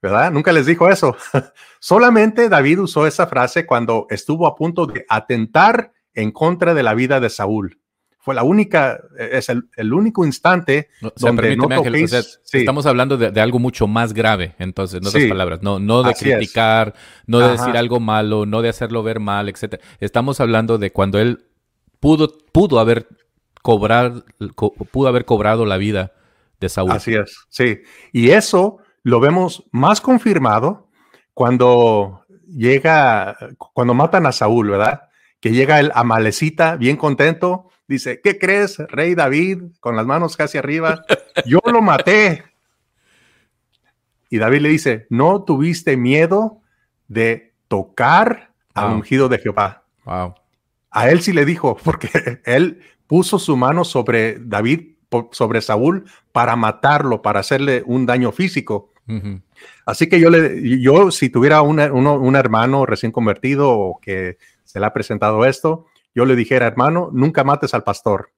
[0.00, 0.30] ¿Verdad?
[0.30, 1.16] Nunca les dijo eso.
[1.80, 6.94] Solamente David usó esa frase cuando estuvo a punto de atentar en contra de la
[6.94, 7.80] vida de Saúl.
[8.20, 13.86] Fue la única, es el, único instante donde no toquéis, Estamos hablando de, algo mucho
[13.86, 16.94] más grave, entonces, en otras palabras, no, no de criticar,
[17.26, 19.80] no de decir algo malo, no de hacerlo ver mal, etc.
[19.98, 21.46] Estamos hablando de cuando él
[22.00, 23.08] pudo, pudo haber
[23.62, 24.24] cobrar,
[24.90, 26.12] pudo haber cobrado la vida
[26.60, 26.92] de Saúl.
[26.92, 27.82] Así es, sí.
[28.12, 30.88] Y eso lo vemos más confirmado
[31.34, 35.02] cuando llega, cuando matan a Saúl, ¿verdad?
[35.40, 39.62] Que llega el amalecita bien contento, dice, ¿qué crees, rey David?
[39.80, 41.04] Con las manos casi arriba,
[41.46, 42.44] yo lo maté.
[44.30, 46.60] Y David le dice, no tuviste miedo
[47.06, 49.84] de tocar al ungido de Jehová.
[50.04, 50.34] Wow.
[50.90, 52.10] A él sí le dijo, porque
[52.44, 54.92] él puso su mano sobre David,
[55.32, 58.92] sobre Saúl, para matarlo, para hacerle un daño físico.
[59.86, 64.86] Así que yo, le, yo si tuviera un hermano recién convertido o que se le
[64.86, 68.32] ha presentado esto, yo le dijera, hermano, nunca mates al pastor,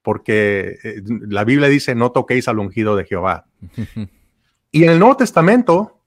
[0.00, 3.46] porque eh, la Biblia dice, no toquéis al ungido de Jehová.
[4.70, 6.00] y en el Nuevo Testamento,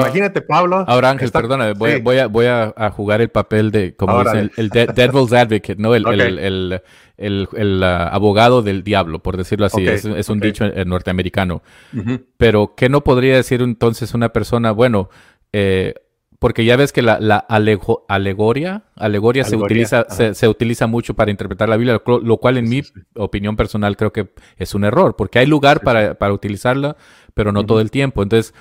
[0.00, 0.84] Imagínate, Pablo.
[0.86, 5.32] Ahora, Ángel, perdona, voy, a, voy a, jugar el papel de, como dicen, el, devil's
[5.32, 5.94] advocate, ¿no?
[5.94, 6.80] El,
[7.16, 7.48] el,
[7.80, 9.86] uh, abogado del diablo, por decirlo así.
[9.86, 11.62] es, un dicho norteamericano.
[12.36, 14.72] Pero, ¿qué no podría decir entonces una persona?
[14.72, 15.08] Bueno,
[15.52, 15.94] eh,
[16.44, 21.70] porque ya ves que la, la alegoria, alegoria, se, utiliza, se, utiliza mucho para interpretar
[21.70, 22.82] la Biblia, lo, cual en mi
[23.14, 24.28] opinión personal creo que
[24.58, 26.98] es un error, porque hay lugar para, para utilizarla,
[27.32, 28.22] pero no todo el tiempo.
[28.22, 28.52] Entonces,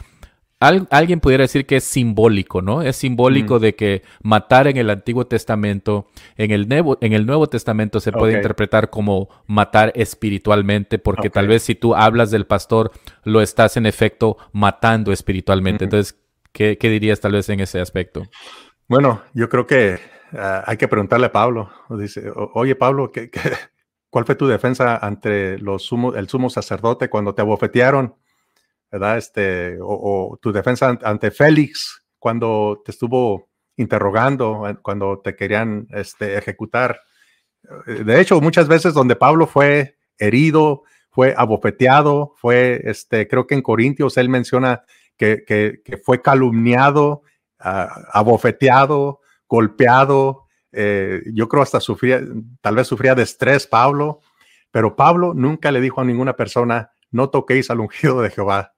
[0.64, 2.82] alguien pudiera decir que es simbólico, ¿no?
[2.82, 7.48] Es simbólico de que matar en el Antiguo Testamento, en el Nuevo, en el Nuevo
[7.48, 12.92] Testamento se puede interpretar como matar espiritualmente, porque tal vez si tú hablas del pastor,
[13.24, 15.84] lo estás en efecto matando espiritualmente.
[15.84, 16.18] Entonces,
[16.54, 18.24] ¿qué, dirías tal vez en ese aspecto?
[18.88, 20.00] Bueno, yo creo que
[20.34, 21.72] ah, hay que preguntarle a Pablo.
[21.90, 23.30] Dice, oye Pablo, ¿qué,
[24.10, 28.16] cuál fue tu defensa ante los sumo, el sumo sacerdote cuando te abofetearon?
[28.94, 29.18] ¿Verdad?
[29.18, 36.38] Este, o, tu defensa ante Félix cuando te estuvo interrogando, eh, cuando te querían este,
[36.38, 37.02] ejecutar.
[37.88, 43.56] Eh, de hecho, muchas veces donde Pablo fue herido, fue abofeteado, fue, este, creo que
[43.56, 44.84] en Corintios él menciona
[45.18, 47.24] que, que, fue calumniado,
[47.60, 50.46] ah, abofeteado, golpeado.
[50.72, 52.22] Eh, yo creo hasta sufría,
[52.62, 54.22] tal vez sufría de estrés Pablo,
[54.70, 58.73] pero Pablo nunca le dijo a ninguna persona, no toquéis al ungido de Jehová.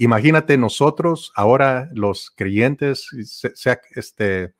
[0.00, 3.06] Imagínate nosotros ahora los creyentes,
[3.54, 4.54] sea este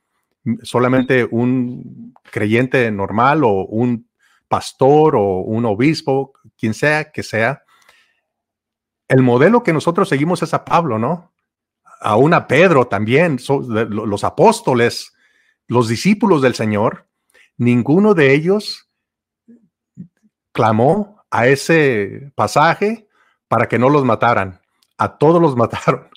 [0.63, 4.07] solamente un creyente normal o un
[4.49, 7.63] pastor o un obispo, quien sea que sea,
[9.09, 11.33] el modelo que nosotros seguimos es a Pablo, ¿no?
[12.03, 15.15] Aún a Pedro también, los apóstoles,
[15.69, 17.07] los discípulos del Señor,
[17.57, 18.91] ninguno de ellos
[20.53, 23.09] clamó a ese pasaje
[23.49, 24.60] para que no los mataran
[25.01, 26.09] a todos los mataron.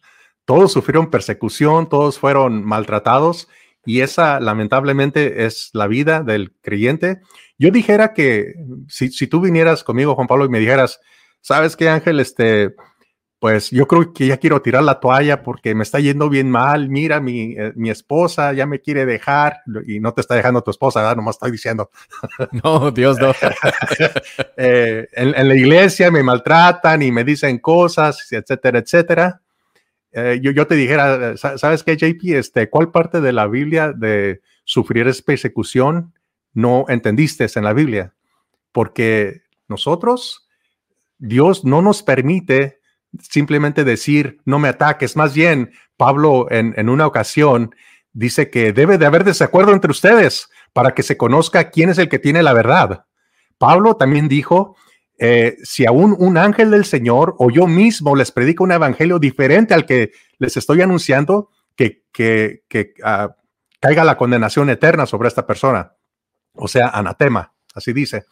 [0.46, 3.48] Todos sufrieron persecución, todos fueron maltratados
[3.86, 7.22] y esa lamentablemente es la vida del creyente.
[7.58, 8.54] Yo dijera que
[8.88, 11.00] si, si tú vinieras conmigo, Juan Pablo, y me dijeras,
[11.42, 12.20] ¿sabes qué, Ángel?
[12.20, 12.76] Este,
[13.44, 16.88] pues yo creo que ya quiero tirar la toalla porque me está yendo bien mal.
[16.88, 20.72] Mira, mi, eh, mi esposa ya me quiere dejar y no te está dejando tu
[20.72, 21.18] esposa, ¿verdad?
[21.18, 21.92] Nomás estoy diciendo.
[22.64, 23.34] No, Dios no.
[24.56, 29.42] Eh, en, la iglesia me maltratan y me dicen cosas, etcétera, etcétera.
[30.14, 32.24] Eh, yo, yo te dijera, ¿sabes qué, JP?
[32.38, 36.14] Este, ¿Cuál parte de la Biblia de sufrir es persecución
[36.54, 38.14] no entendiste en la Biblia?
[38.72, 40.48] Porque nosotros,
[41.18, 42.80] Dios no nos permite
[43.22, 45.16] simplemente decir, no me ataques.
[45.16, 47.74] Más bien, Pablo en, una ocasión
[48.12, 52.10] dice que debe de haber desacuerdo entre ustedes para que se conozca quién es el
[52.10, 53.06] que tiene la verdad.
[53.58, 54.76] Pablo también dijo,
[55.20, 59.74] eh, si aún un ángel del Señor o yo mismo les predico un evangelio diferente
[59.74, 62.64] al que les estoy anunciando, que, que,
[63.04, 63.36] ah,
[63.80, 65.94] caiga la condenación eterna sobre esta persona.
[66.54, 68.26] O sea, anatema, así dice.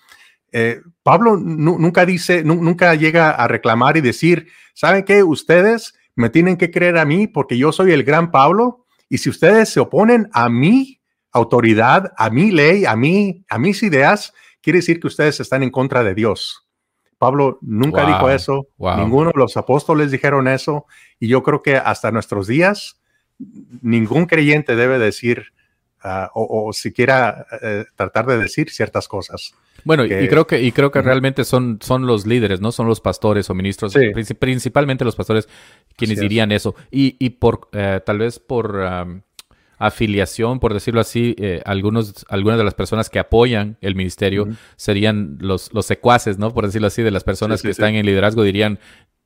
[0.52, 5.24] Eh, Pablo nunca dice, nunca llega a reclamar y decir, ¿saben qué?
[5.24, 9.30] Ustedes me tienen que creer a mí porque yo soy el gran Pablo y si
[9.30, 11.00] ustedes se oponen a mi
[11.32, 15.70] autoridad, a mi ley, a mí, a mis ideas, quiere decir que ustedes están en
[15.70, 16.68] contra de Dios.
[17.18, 20.88] Pablo nunca dijo eso, ninguno de los apóstoles dijeron eso
[21.20, 23.00] y yo creo que hasta nuestros días
[23.82, 25.54] ningún creyente debe decir
[26.04, 29.54] ah, o, siquiera eh, tratar de decir ciertas cosas.
[29.84, 32.72] Bueno, y creo que, y creo que realmente son, son los líderes, ¿no?
[32.72, 33.94] Son los pastores o ministros,
[34.40, 35.48] principalmente los pastores
[35.96, 36.76] quienes dirían eso.
[36.90, 39.24] Y, y por, eh, tal vez por
[39.82, 45.38] afiliación, por decirlo así, eh, algunos, algunas de las personas que apoyan el ministerio serían
[45.40, 46.54] los, los secuaces, ¿no?
[46.54, 48.78] Por decirlo así, de las personas que están en liderazgo dirían,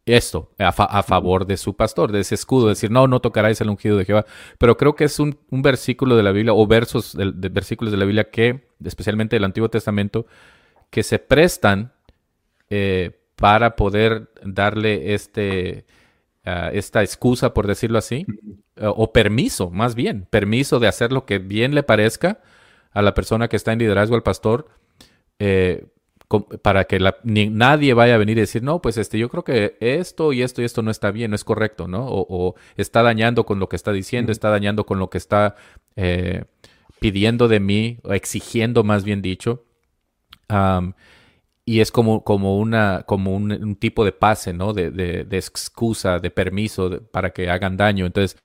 [0.05, 0.71] esto a,
[1.03, 4.25] favor de su pastor, de ese escudo, decir, no, no tocaráis el ungido de Jehová.
[4.59, 8.05] Pero creo que es un, versículo de la Biblia o versos de, versículos de la
[8.05, 10.27] Biblia que, especialmente del Antiguo Testamento,
[10.91, 11.93] que se prestan
[12.69, 15.85] eh, para poder darle este,
[16.45, 18.25] ah, esta excusa, por decirlo así,
[18.79, 22.41] o permiso, más bien, permiso de hacer lo que bien le parezca
[22.91, 24.69] a la persona que está en liderazgo, al pastor,
[25.39, 25.87] eh,
[26.61, 30.33] para que nadie vaya a venir y decir, no, pues este, yo creo que esto
[30.33, 32.05] y esto y esto no está bien, no es correcto, ¿no?
[32.07, 35.55] O, está dañando con lo que está diciendo, está dañando con lo que está
[35.95, 36.45] eh,
[36.99, 39.65] pidiendo de mí, o exigiendo más bien dicho.
[41.65, 44.73] y es como, como, una, como un, tipo de pase, ¿no?
[44.73, 48.05] De, de, excusa, de permiso para que hagan daño.
[48.05, 48.37] Entonces,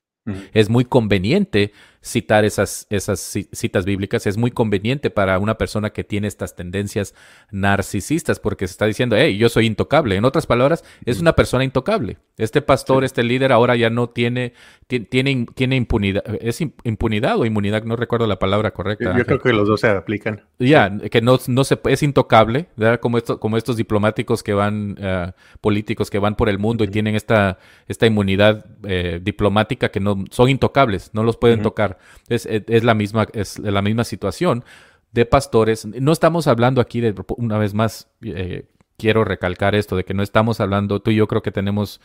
[0.52, 3.20] es muy conveniente citar esas, esas
[3.52, 4.26] citas bíblicas.
[4.26, 7.14] Es muy conveniente para una persona que tiene estas tendencias
[7.50, 10.16] narcisistas porque se está diciendo, hey, yo soy intocable.
[10.16, 12.18] En otras palabras, es una persona intocable.
[12.38, 14.54] Este pastor, este líder ahora ya no tiene,
[14.86, 16.24] tiene, tiene impunidad.
[16.40, 17.84] ¿Es impunidad o inmunidad?
[17.84, 19.16] No recuerdo la palabra correcta.
[19.16, 20.42] Yo creo que los dos se aplican.
[20.58, 22.68] Ya, que no, no se, es intocable,
[23.00, 26.88] Como, esto, como estos diplomáticos que van, eh, políticos que van por el mundo y
[26.88, 27.58] tienen esta,
[27.88, 31.89] esta inmunidad eh, diplomática que no son intocables, no los pueden tocar.
[32.28, 32.46] Es,
[32.84, 34.64] la, misma, es la misma situación
[35.12, 35.86] de pastores.
[35.86, 40.22] No estamos hablando aquí de, una vez más, eh, quiero recalcar esto, de que no
[40.22, 42.00] estamos hablando, tú y yo creo que tenemos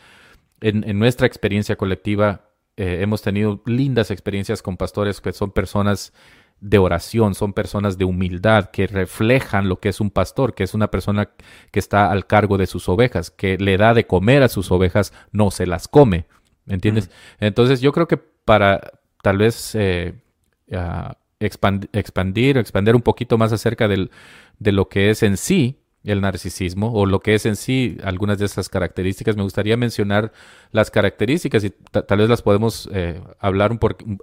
[0.60, 6.12] en, nuestra experiencia colectiva eh, hemos tenido lindas experiencias con pastores que son personas
[6.60, 10.74] de oración, son personas de humildad que reflejan lo que es un pastor, que es
[10.74, 11.30] una persona
[11.70, 15.12] que está al cargo de sus ovejas, que le da de comer a sus ovejas,
[15.32, 16.26] no se las come.
[16.66, 17.10] ¿Entiendes?
[17.38, 18.95] Entonces yo creo que para
[19.26, 20.14] tal vez eh,
[21.40, 24.12] expandir expandir un poquito más acerca del,
[24.60, 28.38] de lo que es en sí el narcisismo o lo que es en sí algunas
[28.38, 29.36] de esas características.
[29.36, 30.30] Me gustaría mencionar
[30.70, 33.76] las características y tal vez las podemos eh, hablar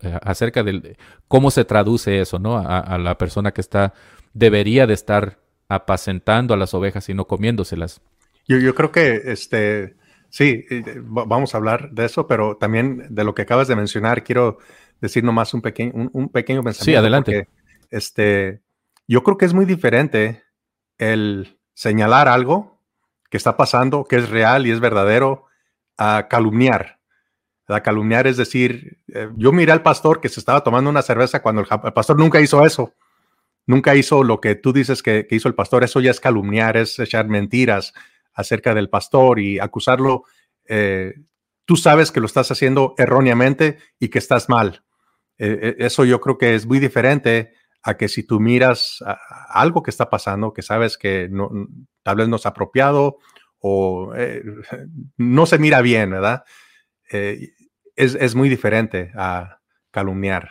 [0.03, 0.95] eh, acerca de
[1.27, 2.57] cómo se traduce eso, ¿no?
[2.57, 3.93] A, la persona que está,
[4.33, 5.37] debería de estar
[5.67, 7.99] apacentando a las ovejas y no comiéndoselas.
[8.47, 9.95] Yo, yo creo que, este,
[10.29, 10.65] sí,
[11.01, 14.57] vamos a hablar de eso, pero también de lo que acabas de mencionar, quiero
[15.03, 16.85] decir nomás un pequeño, un, pequeño pensamiento.
[16.85, 17.49] Sí, adelante.
[17.91, 18.61] este,
[19.05, 20.43] yo creo que es muy diferente
[20.97, 22.79] el señalar algo
[23.29, 25.45] que está pasando, que es real y es verdadero,
[25.97, 26.99] a calumniar.
[27.67, 31.41] La calumniar es decir, eh, yo miré al pastor que se estaba tomando una cerveza
[31.41, 32.93] cuando el, pastor nunca hizo eso.
[33.65, 35.83] Nunca hizo lo que tú dices que, hizo el pastor.
[35.83, 37.93] Eso ya es calumniar, es echar mentiras
[38.33, 40.23] acerca del pastor y acusarlo.
[40.65, 41.13] Eh,
[41.65, 44.83] tú sabes que lo estás haciendo erróneamente y que estás mal.
[45.37, 49.03] Eh, eso yo creo que es muy diferente a que si tú miras
[49.49, 51.49] algo que está pasando, que sabes que no,
[52.01, 53.17] tal vez no es apropiado
[53.59, 54.41] o eh,
[55.17, 56.43] no se mira bien, ¿verdad?
[57.11, 57.49] Eh,
[57.95, 59.59] es, muy diferente a
[59.91, 60.49] calumniar.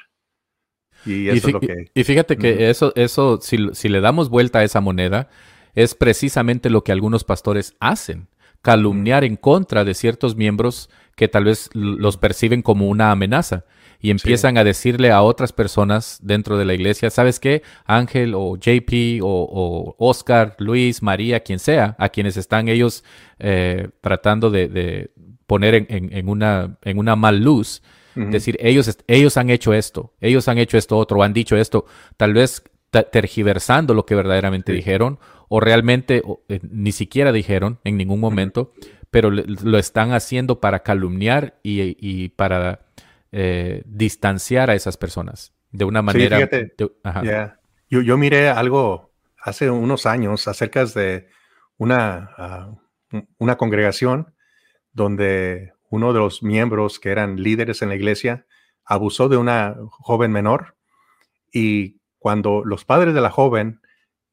[1.04, 1.90] Y, eso es lo que...
[1.92, 5.28] y fíjate que eso, eso si, si le damos vuelta a esa moneda,
[5.74, 8.28] es precisamente lo que algunos pastores hacen
[8.62, 13.64] calumniar en contra de ciertos miembros que tal vez los perciben como una amenaza
[14.02, 17.62] y empiezan a decirle a otras personas dentro de la iglesia, ¿sabes qué?
[17.86, 23.04] Ángel o JP o, Oscar, Luis, María, quien sea, a quienes están ellos
[23.38, 25.12] eh, tratando de,
[25.46, 27.80] poner en, una, en una mal luz,
[28.16, 31.86] decir, ellos, ellos han hecho esto, ellos han hecho esto otro, han dicho esto,
[32.16, 38.18] tal vez tergiversando lo que verdaderamente dijeron o realmente eh, ni siquiera dijeron en ningún
[38.18, 38.72] momento,
[39.10, 42.80] pero lo están haciendo para calumniar y para
[43.32, 46.38] eh, distanciar a esas personas de una manera.
[47.88, 51.28] yo, yo, miré algo hace unos años acerca de
[51.78, 52.74] una, ah,
[53.38, 54.34] una congregación
[54.92, 58.46] donde uno de los miembros que eran líderes en la iglesia
[58.84, 60.76] abusó de una joven menor
[61.50, 63.80] y cuando los padres de la joven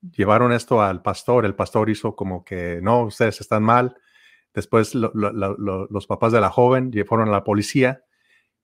[0.01, 3.95] llevaron esto al pastor, el pastor hizo como que no, ustedes están mal.
[4.53, 8.03] Después los papás de la joven fueron a la policía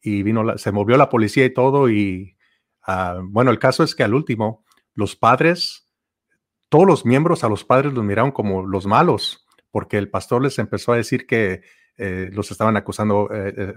[0.05, 1.89] y vino, se movió la policía y todo.
[1.89, 2.37] Y
[2.83, 4.63] ah, bueno, el caso es que al último,
[4.93, 5.89] los padres,
[6.69, 10.59] todos los miembros a los padres los miraron como los malos, porque el pastor les
[10.59, 11.63] empezó a decir que
[11.97, 13.73] eh, los estaban acusando, eh, eh,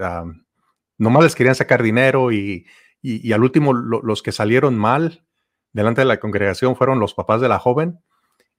[0.99, 2.67] nomás les querían sacar dinero y,
[3.01, 5.25] y, al último los que salieron mal
[5.73, 8.01] delante de la congregación fueron los papás de la joven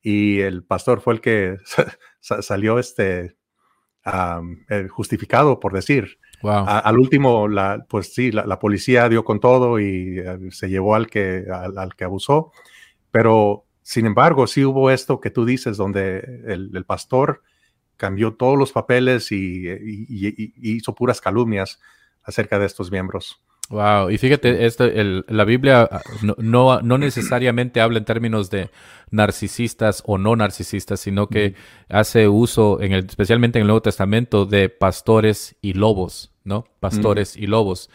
[0.01, 1.57] y el pastor fue el que
[2.19, 3.35] salió este,
[4.89, 10.51] justificado, por decir al último, la, pues sí, la, policía dio con todo y eh,
[10.51, 12.51] se llevó al que, al, que abusó,
[13.11, 17.41] pero sin embargo, sí hubo esto que tú dices, donde el, pastor
[17.97, 19.67] cambió todos los papeles y,
[20.61, 21.79] hizo puras calumnias
[22.23, 23.41] acerca de estos miembros.
[23.69, 24.89] Wow, y fíjate, esto,
[25.27, 26.01] la Biblia ah,
[26.37, 28.71] no, no, necesariamente habla en términos de
[29.11, 31.53] narcisistas o no narcisistas, sino que
[31.87, 36.65] hace uso, en el, especialmente en el Nuevo Testamento, de pastores y lobos, ¿no?
[36.79, 37.91] Pastores y lobos.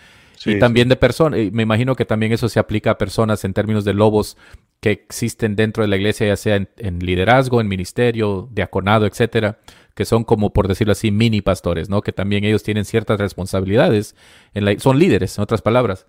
[0.47, 3.85] y también de personas, me imagino que también eso se aplica a personas en términos
[3.85, 4.37] de lobos
[4.85, 9.59] que existen dentro de la iglesia, ya sea en, liderazgo, en ministerio, diaconado, etcétera,
[9.95, 12.03] que son como, por decirlo así, mini pastores, ¿no?
[12.03, 14.17] Que también ellos tienen ciertas responsabilidades,
[14.53, 16.07] en la, son líderes, en otras palabras,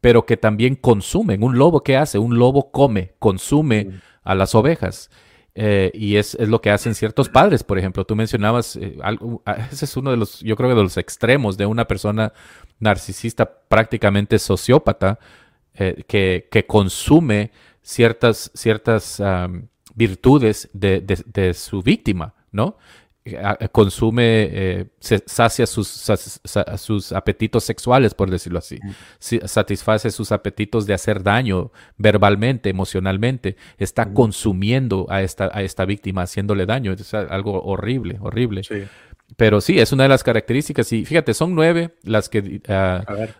[0.00, 1.42] pero que también consumen.
[1.42, 2.18] Un lobo, ¿qué hace?
[2.18, 5.10] Un lobo come, consume a las ovejas.
[5.54, 8.04] Eh, y es, es, lo que hacen ciertos padres, por ejemplo.
[8.04, 10.96] Tú mencionabas, eh, algo, ah, ese es uno de los, yo creo que de los
[10.96, 12.32] extremos de una persona
[12.78, 15.18] narcisista prácticamente sociópata
[15.74, 17.50] eh, que, que, consume
[17.82, 19.22] ciertas, ciertas
[19.94, 22.76] virtudes de, su víctima, ¿no?
[23.70, 24.86] Consume, eh,
[25.26, 25.88] sacia sus,
[26.76, 28.78] sus, apetitos sexuales, por decirlo así.
[29.18, 33.56] Satisface sus apetitos de hacer daño verbalmente, emocionalmente.
[33.78, 36.92] Está consumiendo a esta, a esta víctima, haciéndole daño.
[36.92, 38.62] Es algo horrible, horrible.
[39.36, 40.92] Pero sí, es una de las características.
[40.92, 42.60] Y fíjate, son nueve las que,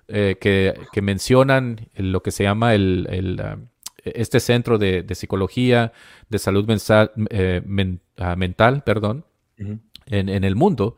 [0.08, 3.58] eh, que, mencionan lo que se llama el, ah,
[4.04, 5.92] este centro de, psicología,
[6.28, 7.62] de salud mental, eh,
[8.18, 9.24] ah, mental perdón,
[10.06, 10.96] en, el mundo.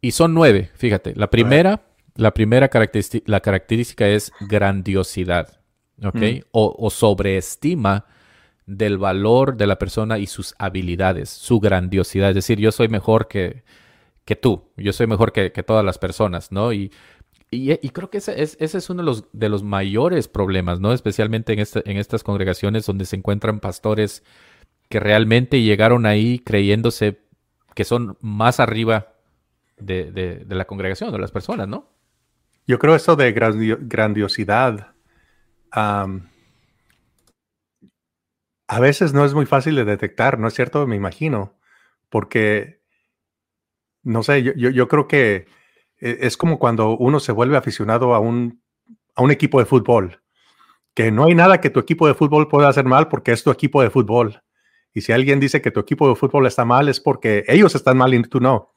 [0.00, 1.14] Y son nueve, fíjate.
[1.16, 1.82] La primera,
[2.14, 5.60] la primera característica, la característica es grandiosidad,
[6.02, 6.16] ¿ok?
[6.16, 6.40] Mm.
[6.52, 8.06] O, sobreestima
[8.66, 12.30] del valor de la persona y sus habilidades, su grandiosidad.
[12.30, 13.64] Es decir, yo soy mejor que,
[14.24, 16.72] que tú, yo soy mejor que, todas las personas, ¿no?
[16.72, 16.92] Y,
[17.50, 20.92] y, creo que ese es, ese es uno de los, de los mayores problemas, ¿no?
[20.92, 24.22] Especialmente en, este, en estas congregaciones donde se encuentran pastores
[24.90, 27.20] que realmente llegaron ahí creyéndose
[27.78, 29.14] que son más arriba
[29.76, 31.88] de, la congregación, de las personas, ¿no?
[32.66, 34.96] Yo creo eso de grandiosidad
[35.70, 36.08] a
[38.80, 40.88] veces no es muy fácil de detectar, ¿no es cierto?
[40.88, 41.56] Me imagino,
[42.08, 42.82] porque,
[44.02, 45.46] no sé, yo, yo, creo que
[46.00, 48.60] e, es como cuando uno se vuelve aficionado a un,
[49.14, 50.20] a un equipo de fútbol,
[50.94, 53.52] que no hay nada que tu equipo de fútbol pueda hacer mal porque es tu
[53.52, 54.42] equipo de fútbol.
[54.98, 57.96] Y si alguien dice que tu equipo de fútbol está mal es porque ellos están
[57.96, 58.74] mal y tú no.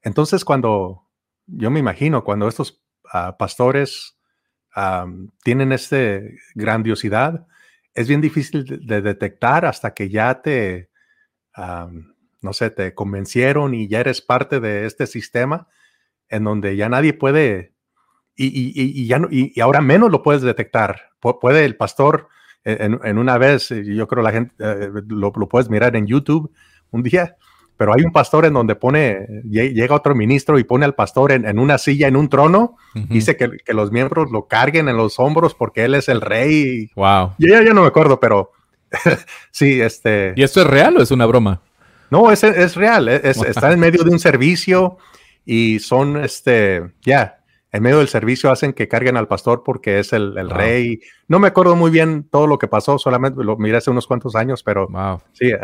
[0.00, 1.08] Entonces, cuando
[1.46, 2.80] yo me imagino, cuando estos
[3.12, 4.16] ah, pastores
[5.42, 6.20] tienen esta
[6.54, 7.44] grandiosidad,
[7.92, 10.90] es bien difícil de, detectar hasta que ya te,
[12.40, 15.66] no sé, te convencieron y ya eres parte de este sistema
[16.28, 17.74] en donde ya nadie puede,
[18.36, 21.10] y, ya y, ahora menos lo puedes detectar.
[21.18, 22.28] puede el pastor
[22.64, 26.50] en, una vez, yo creo la gente eh, lo, lo, puedes mirar en YouTube
[26.90, 27.36] un día,
[27.76, 31.58] pero hay un pastor en donde pone, llega otro ministro y pone al pastor en,
[31.58, 35.84] una silla, en un trono, dice que, los miembros lo carguen en los hombros porque
[35.84, 36.90] él es el rey.
[36.94, 37.32] Wow.
[37.38, 38.52] Yo ya, no me acuerdo, pero
[39.50, 40.32] sí, este.
[40.36, 41.60] ¿Y esto es real o es una broma?
[42.10, 44.98] No, es, es real, es, está en medio de un servicio
[45.44, 47.41] y son, este, ya,
[47.72, 51.00] en medio del servicio hacen que carguen al pastor porque es el, rey.
[51.26, 54.36] No me acuerdo muy bien todo lo que pasó, solamente lo miré hace unos cuantos
[54.36, 54.88] años, pero
[55.32, 55.52] sí.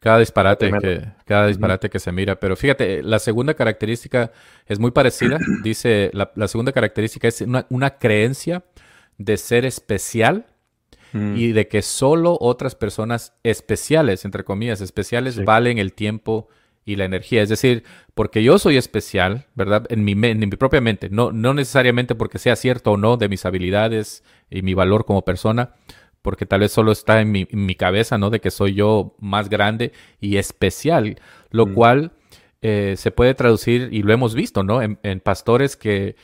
[0.00, 2.38] Cada disparate, que, cada disparate que se mira.
[2.38, 4.30] Pero fíjate, la segunda característica
[4.66, 5.38] es muy parecida.
[5.64, 8.62] Dice, la, segunda característica es una, creencia
[9.16, 10.46] de ser especial
[11.12, 11.36] mm.
[11.36, 16.48] y de que solo otras personas especiales, entre comillas, especiales, valen el tiempo
[16.88, 17.42] y la energía.
[17.42, 17.84] Es decir,
[18.14, 19.84] porque yo soy especial, ¿verdad?
[19.90, 21.10] En mi, en mi propia mente.
[21.10, 25.22] No, no necesariamente porque sea cierto o no de mis habilidades y mi valor como
[25.22, 25.74] persona,
[26.22, 28.30] porque tal vez solo está en mi, cabeza, ¿no?
[28.30, 31.20] De que soy yo más grande y especial,
[31.50, 31.74] lo mm.
[31.74, 32.12] cual
[32.62, 34.80] eh, se puede traducir, y lo hemos visto, ¿no?
[34.80, 36.16] En, pastores que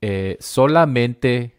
[0.00, 1.56] eh, solamente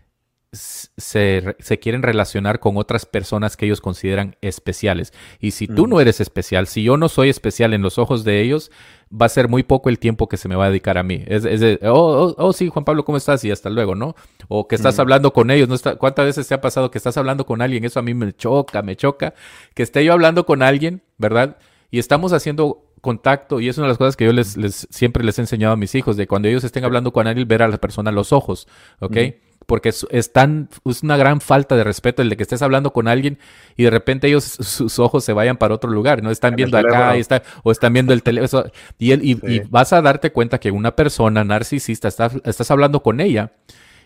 [0.53, 5.13] se, quieren relacionar con otras personas que ellos consideran especiales.
[5.39, 5.89] Y si tú mm.
[5.89, 8.69] no eres especial, si yo no soy especial en los ojos de ellos,
[9.09, 11.23] va a ser muy poco el tiempo que se me va a dedicar a mí.
[11.25, 13.43] Es, de, oh, oh, oh, sí, Juan Pablo, ¿cómo estás?
[13.45, 14.15] Y hasta luego, ¿no?
[14.49, 15.01] O que estás mm.
[15.01, 15.69] hablando con ellos.
[15.69, 15.75] ¿no?
[15.75, 17.85] Está, ¿Cuántas veces te ha pasado que estás hablando con alguien?
[17.85, 19.33] Eso a mí me choca, me choca.
[19.73, 21.57] Que esté yo hablando con alguien, ¿verdad?
[21.91, 24.57] Y estamos haciendo contacto y es una de las cosas que yo les,
[24.89, 27.63] siempre les he enseñado a mis hijos, de cuando ellos estén hablando con alguien, ver
[27.63, 28.67] a la persona a los ojos,
[28.99, 29.17] ¿ok?
[29.71, 33.07] Porque es, tan, es una gran falta de respeto el de que estés hablando con
[33.07, 33.39] alguien
[33.77, 36.29] y de repente ellos, sus ojos se vayan para otro lugar, ¿no?
[36.29, 38.65] Están viendo acá y está, o están viendo el teléfono.
[38.99, 43.21] Y, y, y, vas a darte cuenta que una persona narcisista, está, estás hablando con
[43.21, 43.53] ella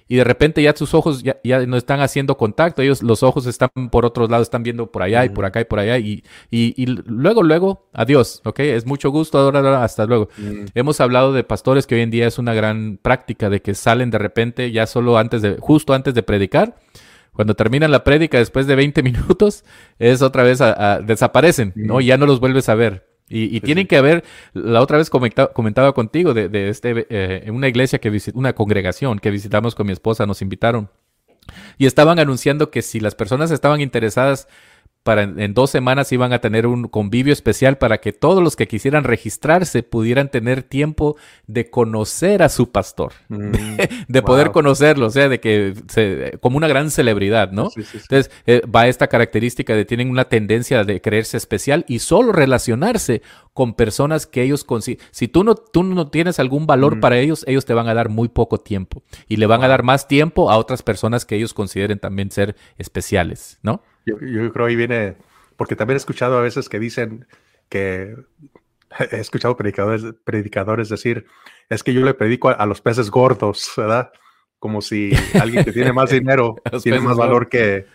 [0.07, 3.69] y de repente ya tus ojos ya, no están haciendo contacto, ellos los ojos están
[3.91, 6.85] por otros lados, están viendo por allá y por acá y por allá y, y,
[6.85, 8.59] luego, luego, adiós, ¿ok?
[8.59, 10.29] Es mucho gusto, ahora, hasta luego.
[10.75, 14.11] Hemos hablado de pastores que hoy en día es una gran práctica de que salen
[14.11, 16.75] de repente ya solo antes de, justo antes de predicar.
[17.31, 19.65] Cuando terminan la prédica después de 20 minutos,
[19.99, 20.59] es otra vez
[21.05, 21.99] desaparecen, ¿no?
[21.99, 23.14] Ya no los vuelves a ver.
[23.27, 24.23] Y, tienen que haber,
[24.53, 29.31] la otra vez comentaba contigo de, de este, eh, una iglesia que una congregación que
[29.31, 30.91] visitamos con mi esposa, nos invitaron.
[31.77, 34.47] Y estaban anunciando que si las personas estaban interesadas
[35.05, 38.67] para en, dos semanas iban a tener un convivio especial para que todos los que
[38.67, 43.51] quisieran registrarse pudieran tener tiempo de conocer a su pastor, mm,
[44.07, 47.69] de, poder conocerlo, o sea, de que se, como una gran celebridad, ¿no?
[47.75, 53.21] Entonces eh, va esta característica de tienen una tendencia de creerse especial y solo relacionarse
[53.53, 55.05] con personas que ellos consideran.
[55.11, 56.99] Si tú no, tú no tienes algún valor mm.
[57.01, 59.83] para ellos, ellos te van a dar muy poco tiempo y le van a dar
[59.83, 63.83] más tiempo a otras personas que ellos consideren también ser especiales, ¿no?
[64.05, 65.15] Yo, yo creo ahí viene,
[65.57, 67.25] porque también he escuchado a veces que dicen
[67.69, 68.15] que
[69.11, 71.25] he escuchado predicadores, predicadores decir,
[71.69, 74.11] es que yo le predico a, los peces gordos, ¿verdad?
[74.59, 77.85] Como si alguien que tiene más dinero tiene más valor que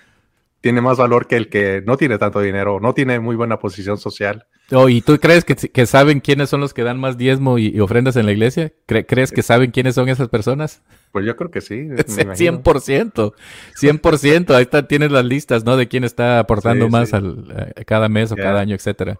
[0.60, 3.96] tiene más valor que el que no tiene tanto dinero, no tiene muy buena posición
[3.96, 4.46] social.
[4.70, 7.80] Oh, ¿Y tú crees que, que, saben quiénes son los que dan más diezmo y,
[7.80, 8.70] ofrendas en la iglesia?
[8.86, 10.82] ¿Crees que saben quiénes son esas personas?
[11.12, 11.74] Pues yo creo que sí.
[11.88, 13.32] 100%.
[13.80, 14.54] 100%.
[14.54, 15.76] Ahí está, tienes las listas, ¿no?
[15.76, 19.18] De quién está aportando más Al, eh, cada mes o cada año, etcétera.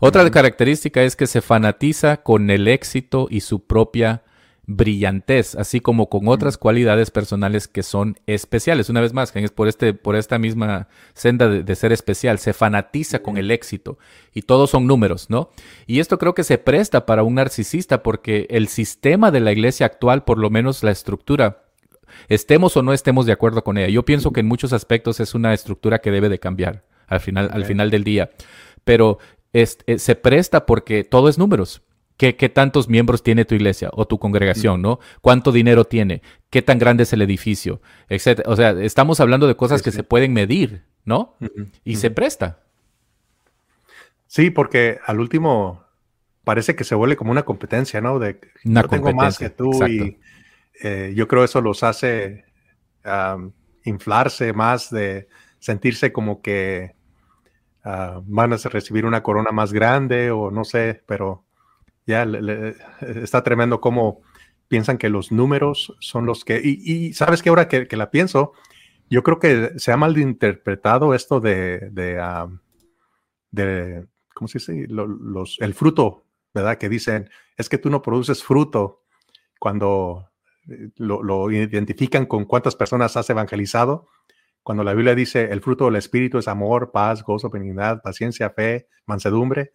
[0.00, 4.22] Otra característica es que se fanatiza con el éxito y su propia
[4.70, 8.90] brillantez, así como con otras cualidades personales que son especiales.
[8.90, 13.20] Una vez más, es por, este, por esta misma senda de, ser especial, se fanatiza
[13.20, 13.98] con el éxito
[14.34, 15.48] y todos son números, ¿no?
[15.86, 19.86] Y esto creo que se presta para un narcisista porque el sistema de la iglesia
[19.86, 21.64] actual, por lo menos la estructura,
[22.28, 23.88] estemos o no estemos de acuerdo con ella.
[23.88, 27.48] Yo pienso que en muchos aspectos es una estructura que debe de cambiar al final,
[27.54, 28.28] al final del día.
[28.84, 29.18] Pero
[29.54, 31.80] eh, se presta porque todo es números.
[32.18, 34.98] ¿Qué, tantos miembros tiene tu iglesia o tu congregación, ¿no?
[35.20, 36.20] ¿Cuánto dinero tiene?
[36.50, 37.80] ¿Qué tan grande es el edificio?
[38.08, 38.50] Etcétera.
[38.50, 41.36] O sea, estamos hablando de cosas que se pueden medir, ¿no?
[41.84, 42.58] Y se presta.
[44.26, 45.84] Sí, porque al último
[46.42, 48.18] parece que se vuelve como una competencia, ¿no?
[48.18, 50.18] De yo tengo más que tú y
[50.82, 52.46] eh, yo creo eso los hace
[53.84, 55.28] inflarse más de
[55.60, 56.96] sentirse como que
[57.84, 61.44] uh, van a recibir una corona más grande o no sé, pero
[62.08, 62.26] ya
[63.00, 64.22] está tremendo cómo
[64.66, 66.58] piensan que los números son los que...
[66.64, 68.54] Y, sabes que ahora que, la pienso,
[69.10, 71.90] yo creo que se ha malinterpretado esto de,
[73.50, 74.88] de, ¿cómo se dice?
[75.58, 76.78] El fruto, ¿verdad?
[76.78, 77.28] Que dicen,
[77.58, 79.04] es que tú no produces fruto
[79.60, 80.30] cuando
[80.66, 84.08] eh, lo, identifican con cuántas personas has evangelizado.
[84.62, 88.88] Cuando la Biblia dice, el fruto del Espíritu es amor, paz, gozo, benignidad, paciencia, fe,
[89.04, 89.72] mansedumbre.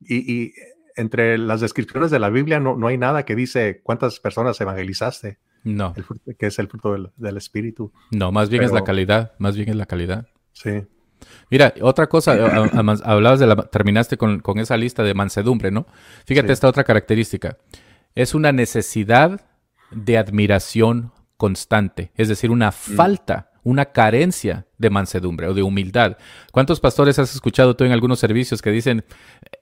[0.00, 0.54] Y, y
[0.96, 5.38] entre las descripciones de la Biblia no, no hay nada que dice cuántas personas evangelizaste.
[5.64, 5.94] No.
[6.38, 7.90] que es el fruto del, Espíritu.
[8.10, 10.28] No, más bien es la calidad, más bien es la calidad.
[10.52, 10.84] Sí.
[11.50, 12.32] Mira, otra cosa,
[13.04, 15.86] hablabas de la, terminaste con, esa lista de mansedumbre, ¿no?
[16.26, 17.56] Fíjate esta otra característica.
[18.14, 19.40] Es una necesidad
[19.90, 22.72] de admiración constante, es decir, una mm.
[22.72, 26.16] falta, una carencia de mansedumbre o de humildad.
[26.52, 29.04] ¿Cuántos pastores has escuchado tú en algunos servicios que dicen,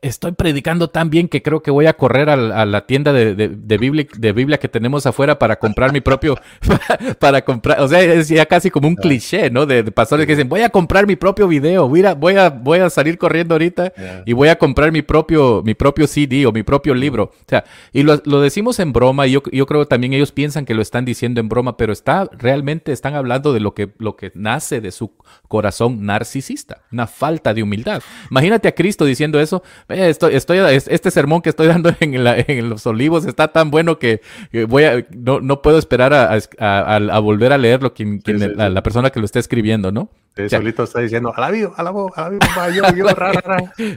[0.02, 3.78] estoy predicando tan bien que creo que voy a correr a, la tienda de, de,
[3.78, 6.36] Biblia, de Biblia que tenemos afuera para comprar mi propio,
[7.18, 9.64] para, comprar, o sea, es ya casi como un cliché, ¿no?
[9.64, 12.80] De, pastores que dicen, voy a comprar mi propio video, voy a, voy a, voy
[12.80, 13.92] a salir corriendo ahorita
[14.26, 17.24] y voy a comprar mi propio, mi propio CD o mi propio libro.
[17.24, 20.64] O sea, y lo, lo decimos en broma y yo, yo creo también ellos piensan
[20.64, 24.16] que lo están diciendo en broma, pero está, realmente están hablando de lo que, lo
[24.16, 25.11] que nace de su
[25.48, 28.02] corazón narcisista, una falta de humildad.
[28.30, 33.26] Imagínate a Cristo diciendo eso, estoy, estoy, este sermón que estoy dando en, los olivos
[33.26, 34.22] está tan bueno que
[34.68, 38.22] voy a, no, puedo esperar a, volver a leerlo quien,
[38.56, 40.10] La, persona que lo está escribiendo, ¿no?
[40.48, 43.32] solito está diciendo, a la vida, a la voz, a la vida, yo, yo, ra,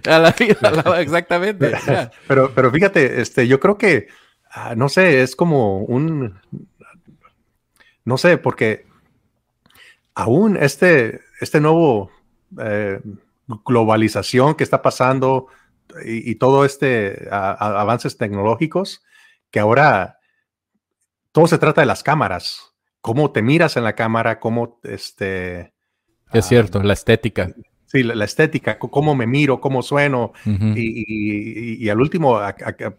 [0.07, 1.71] A la vida, exactamente.
[2.27, 4.07] pero, pero fíjate, este, yo creo que,
[4.51, 6.37] ah, no sé, es como un,
[8.03, 8.85] no sé, porque
[10.15, 12.09] aún este, este nuevo
[12.59, 13.01] eh,
[13.65, 15.47] globalización que está pasando
[16.03, 19.03] y, todo este avances tecnológicos,
[19.51, 20.17] que ahora
[21.31, 25.73] todo se trata de las cámaras, cómo te miras en la cámara, cómo este...
[26.33, 27.53] Es cierto, la estética.
[27.85, 32.41] Sí, la, estética, cómo me miro, cómo sueno, y, al último,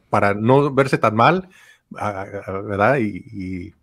[0.09, 1.49] para no verse tan mal,
[1.91, 2.99] ¿verdad?
[2.99, 3.75] y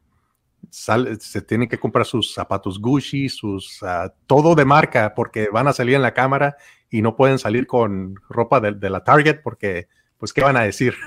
[0.74, 5.74] se tienen que comprar sus zapatos Gucci, sus ah, todo de marca, porque van a
[5.74, 6.57] salir en la cámara
[6.89, 10.95] y no pueden salir con ropa de, la Target, porque, pues, ¿qué van a decir?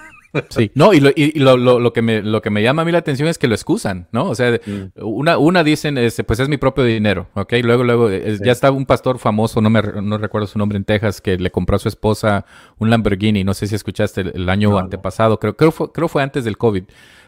[0.51, 2.93] Sí, no, y, lo, y lo, lo, que me, lo que me llama a mí
[2.93, 4.29] la atención es que lo excusan, ¿no?
[4.29, 4.91] O sea, mm.
[4.97, 7.55] una, una dicen, este, pues es mi propio dinero, ¿ok?
[7.63, 11.23] Luego, luego, ya está un pastor famoso, no me no recuerdo su nombre en Texas,
[11.23, 12.45] que le compró a su esposa
[12.77, 16.45] un Lamborghini, no sé si escuchaste el, año antepasado, creo, creo, fue, creo fue antes
[16.45, 16.85] del COVID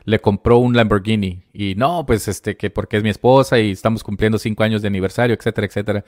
[0.08, 4.02] le compró un Lamborghini y no, pues este, que porque es mi esposa y estamos
[4.02, 6.04] cumpliendo cinco años de aniversario, etcétera, etcétera.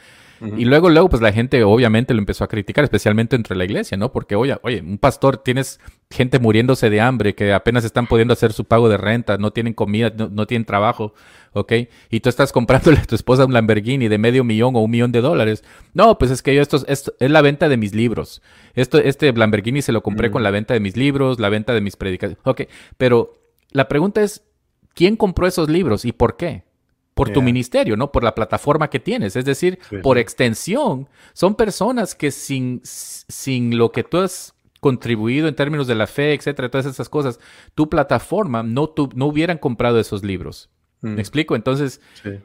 [0.57, 3.98] Y luego, luego, pues la gente obviamente lo empezó a criticar, especialmente entre la iglesia,
[3.98, 4.11] ¿no?
[4.11, 5.80] Porque, oye, oye, un pastor, tienes
[6.11, 9.74] gente muriéndose de hambre, que apenas están pudiendo hacer su pago de renta, no tienen
[9.74, 11.12] comida, no, tienen trabajo,
[11.53, 11.72] ¿ok?
[12.09, 15.12] Y tú estás comprándole a tu esposa un Lamborghini de medio millón o un millón
[15.12, 15.62] de dólares.
[15.92, 18.40] No, pues es que yo esto, es la venta de mis libros.
[18.74, 21.82] Esto, este Lamborghini se lo compré con la venta de mis libros, la venta de
[21.82, 22.38] mis predicaciones.
[22.44, 22.62] Ok,
[22.96, 23.39] pero
[23.72, 24.44] la pregunta es,
[24.94, 26.64] ¿quién compró esos libros y por qué?
[27.14, 28.12] Por tu ministerio, ¿no?
[28.12, 29.36] Por la plataforma que tienes.
[29.36, 35.54] Es decir, por extensión, son personas que sin, sin lo que tú has contribuido en
[35.54, 37.38] términos de la fe, etcétera, todas esas cosas,
[37.74, 40.70] tu plataforma no, no hubieran comprado esos libros.
[41.02, 41.18] ¿Me mm.
[41.18, 41.56] explico?
[41.56, 42.00] Entonces,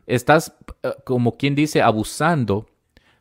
[0.05, 2.67] estás, eh, como quien dice, abusando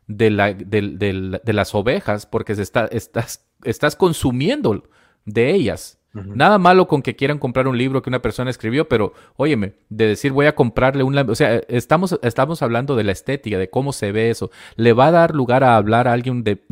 [0.07, 4.83] de, la, de, las ovejas porque se está, estás, estás consumiendo
[5.25, 9.15] de ellas Nada malo con que quieran comprar un libro que una persona escribió, pero
[9.37, 11.19] óyeme, de decir voy a comprarle un...
[11.19, 14.51] O sea, estamos, estamos hablando de la estética, de cómo se ve eso.
[14.77, 16.63] ¿Le va a dar lugar a hablar a alguien de,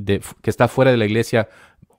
[0.43, 1.49] que está fuera de la iglesia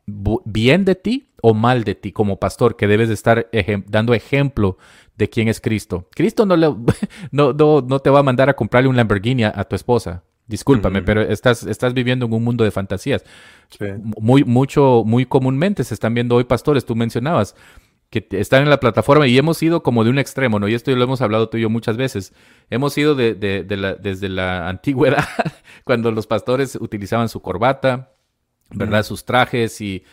[0.05, 3.49] bien de ti o mal de ti como pastor, que debes de estar
[3.87, 4.77] dando ejemplo
[5.17, 6.07] de quién es Cristo?
[6.15, 6.67] Cristo no, le,
[7.31, 10.23] no, no, te va a mandar a comprarle un Lamborghini a tu esposa.
[10.47, 13.23] Discúlpame, pero estás, estás viviendo en un mundo de fantasías.
[14.03, 17.55] Muy, mucho, muy comúnmente se están viendo hoy pastores, tú mencionabas,
[18.09, 20.67] que están en la plataforma y hemos ido como de un extremo, ¿no?
[20.67, 22.33] Y esto lo hemos hablado tú y yo muchas veces.
[22.69, 25.25] Hemos ido de, de, la, desde la antigüedad,
[25.85, 28.11] cuando los pastores utilizaban su corbata,
[28.69, 29.03] ¿verdad?
[29.03, 30.03] Sus trajes y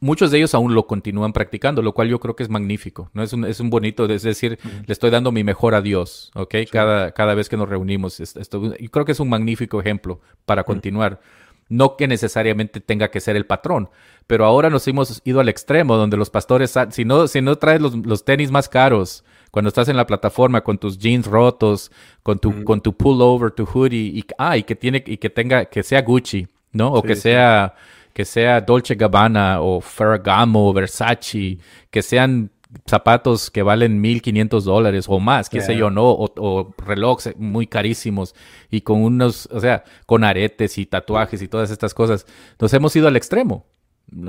[0.00, 3.22] muchos de ellos aún lo continúan practicando, lo cual yo creo que es magnífico, ¿no?
[3.22, 6.54] Es un, es un bonito, es decir, le estoy dando mi mejor adiós, ¿ok?
[6.70, 8.20] Cada, cada vez que nos reunimos.
[8.20, 11.20] Esto, y creo que es un magnífico ejemplo para continuar.
[11.68, 13.90] No que necesariamente tenga que ser el patrón,
[14.26, 17.82] pero ahora nos hemos ido al extremo donde los pastores, si no, si no traes
[17.82, 21.90] los, los tenis más caros, cuando estás en la plataforma con tus jeans rotos,
[22.22, 25.66] con tu, con tu pullover, tu hoodie, y, ah, y que tiene, y que tenga,
[25.66, 26.92] que sea Gucci, ¿no?
[26.92, 27.74] O que sea
[28.18, 31.56] que sea Dolce Gabbana o Ferragamo, Versace,
[31.88, 32.50] que sean
[32.84, 36.10] zapatos que valen 1500 dólares o más, qué sé yo, ¿no?
[36.10, 38.34] O, relojes muy carísimos
[38.72, 42.26] y con unos, o sea, con aretes y tatuajes y todas estas cosas.
[42.58, 43.66] Nos hemos ido al extremo.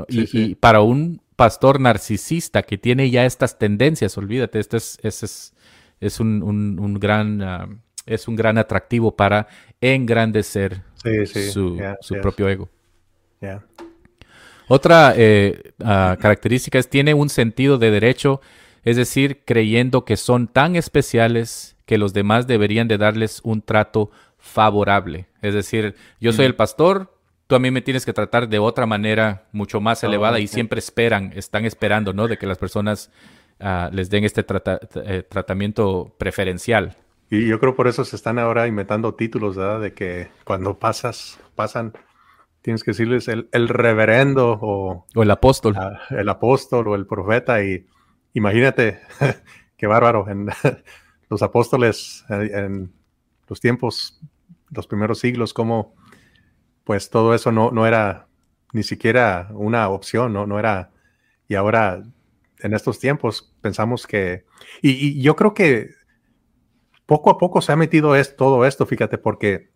[0.07, 5.55] y, para un pastor narcisista que tiene ya estas tendencias, olvídate, este es, es,
[5.99, 7.67] es un, un, gran, ah,
[8.05, 9.47] es un gran atractivo para
[9.81, 10.83] engrandecer
[11.25, 12.69] su, su propio ego.
[14.67, 18.41] Otra eh, ah, característica es tiene un sentido de derecho,
[18.83, 24.11] es decir, creyendo que son tan especiales que los demás deberían de darles un trato
[24.37, 25.27] favorable.
[25.41, 27.11] Es decir, yo soy el pastor,
[27.47, 30.77] tú a mí me tienes que tratar de otra manera mucho más elevada y siempre
[30.77, 32.27] esperan, están esperando, ¿no?
[32.27, 33.11] De que las personas
[33.59, 34.45] ah, les den este
[35.05, 36.95] eh, tratamiento preferencial.
[37.31, 39.81] Y yo creo por eso se están ahora inventando títulos, ¿verdad?
[39.81, 41.93] De que cuando pasas, pasan
[42.61, 45.75] tienes que decirles el, reverendo o, el apóstol.
[46.09, 47.63] el apóstol o el profeta.
[47.63, 47.85] Y
[48.33, 48.99] imagínate,
[49.77, 50.49] qué bárbaro, en
[51.29, 52.93] los apóstoles en
[53.47, 54.19] los tiempos,
[54.69, 55.95] los primeros siglos, como
[56.83, 58.27] pues todo eso no, no era
[58.73, 60.91] ni siquiera una opción, no, no era,
[61.47, 62.03] y ahora
[62.59, 64.45] en estos tiempos pensamos que,
[64.81, 65.91] y, yo creo que
[67.05, 69.68] poco a poco se ha metido es, todo esto, fíjate, porque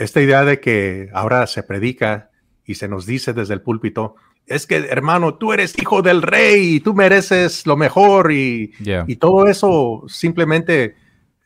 [0.00, 2.30] esta idea de que ahora se predica
[2.64, 6.76] y se nos dice desde el púlpito, es que hermano, tú eres hijo del rey
[6.76, 8.72] y tú mereces lo mejor y,
[9.06, 10.96] y todo eso simplemente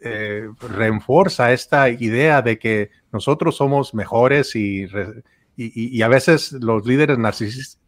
[0.01, 4.87] eh, refuerza esta idea de que nosotros somos mejores y,
[5.57, 7.19] y, a veces los líderes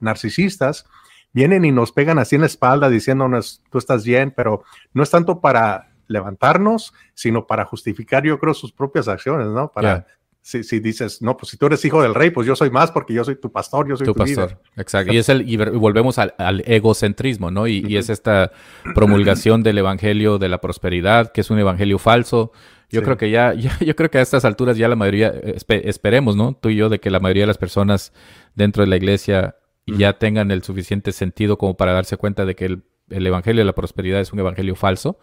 [0.01, 0.87] narcisistas
[1.33, 4.65] vienen y nos pegan así en la espalda diciéndonos, tú estás bien, pero
[4.95, 9.71] no es tanto para levantarnos, sino para justificar, yo creo, sus propias acciones, ¿no?
[9.71, 10.07] Para
[10.47, 13.13] si, dices, no, pues si tú eres hijo del rey, pues yo soy más porque
[13.13, 14.61] yo soy tu pastor, yo soy tu, pastor.
[14.77, 15.13] Exacto.
[15.13, 17.67] Y, es el, y volvemos al, egocentrismo, ¿no?
[17.67, 18.53] Y, es esta
[18.95, 22.53] promulgación del evangelio de la prosperidad, que es un evangelio falso.
[22.89, 25.35] Yo creo que ya, yo creo que a estas alturas ya la mayoría,
[25.67, 26.55] esperemos, ¿no?
[26.55, 28.13] Tú y yo, de que la mayoría de las personas
[28.55, 29.57] dentro de la iglesia
[29.89, 33.67] ya tengan el suficiente sentido como para darse cuenta de que el, el evangelio de
[33.67, 35.19] la prosperidad es un evangelio falso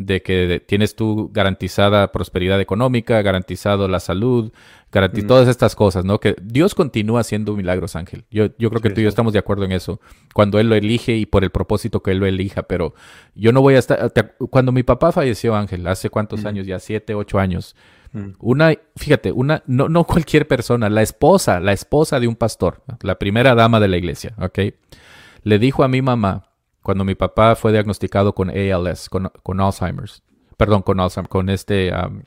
[0.00, 4.50] de que tienes tú garantizada prosperidad económica, garantizado la salud,
[4.90, 5.26] mm.
[5.26, 6.18] todas estas cosas, ¿no?
[6.20, 8.24] Que Dios continúa haciendo milagros, Ángel.
[8.30, 10.00] Yo, yo creo que tú y yo estamos de acuerdo en eso.
[10.32, 12.94] Cuando Él lo elige y por el propósito que Él lo elija, pero
[13.34, 14.10] yo no voy a estar...
[14.48, 16.46] cuando mi papá falleció, Ángel, hace cuántos mm.
[16.46, 17.76] años, ya siete, ocho años,
[18.14, 18.30] mm.
[18.38, 23.18] una, fíjate, una, no, no cualquier persona, la esposa, la esposa de un pastor, la
[23.18, 24.60] primera dama de la iglesia, ¿ok?
[25.42, 26.49] Le dijo a mi mamá,
[26.82, 30.22] cuando mi papá fue diagnosticado con ALS, con, Alzheimer's,
[30.56, 32.22] perdón, con Alzheimer's, con este um,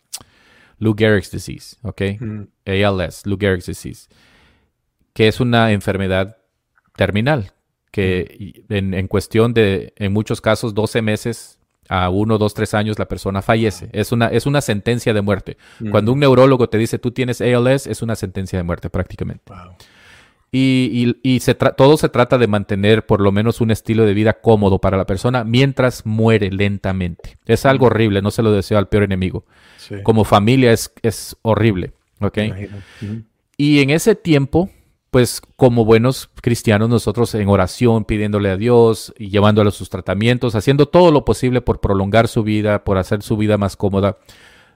[0.79, 2.01] Lou Gehrig's disease, ¿ok?
[2.19, 2.43] Mm.
[2.65, 4.09] ALS, Lou Gehrig's disease,
[5.13, 6.37] que es una enfermedad
[6.95, 7.51] terminal,
[7.91, 8.93] que mm.
[8.93, 13.41] en, cuestión de, en muchos casos, 12 meses a uno, dos, tres años la persona
[13.41, 13.89] fallece.
[13.91, 15.57] Es una, es una sentencia de muerte.
[15.79, 15.89] Mm.
[15.89, 19.51] Cuando un neurólogo te dice tú tienes ALS, es una sentencia de muerte prácticamente.
[20.55, 24.33] Y, y, se todo se trata de mantener por lo menos un estilo de vida
[24.33, 27.37] cómodo para la persona mientras muere lentamente.
[27.47, 29.45] Es algo horrible, no se lo deseo al peor enemigo.
[30.03, 31.93] Como familia es, es horrible.
[32.25, 32.37] ¿ok?
[33.57, 34.69] Y en ese tiempo,
[35.11, 40.87] pues como buenos cristianos, nosotros en oración, pidiéndole a Dios y llevándole sus tratamientos, haciendo
[40.87, 44.17] todo lo posible por prolongar su vida, por hacer su vida más cómoda.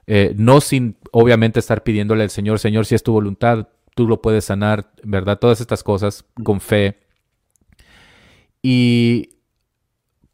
[0.06, 3.68] Eh, no sin obviamente estar pidiéndole al Señor, Señor, si es tu voluntad,
[3.98, 5.40] tú lo puedes sanar, ¿verdad?
[5.40, 7.00] Todas estas cosas con fe.
[8.62, 9.30] Y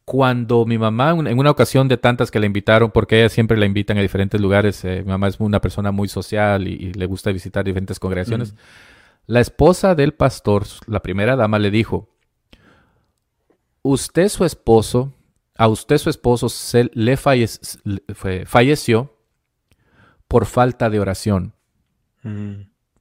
[0.04, 3.64] cuando mi mamá, en una ocasión de tantas que la invitaron, porque ella siempre la
[3.64, 7.32] invitan a diferentes lugares, eh, mi mamá es una persona muy social y, le gusta
[7.32, 8.54] visitar diferentes congregaciones,
[9.26, 12.10] la esposa del pastor, la primera dama, le dijo,
[13.80, 15.14] usted su esposo,
[15.56, 19.16] a usted su esposo se le falleció
[20.28, 21.54] por falta de oración,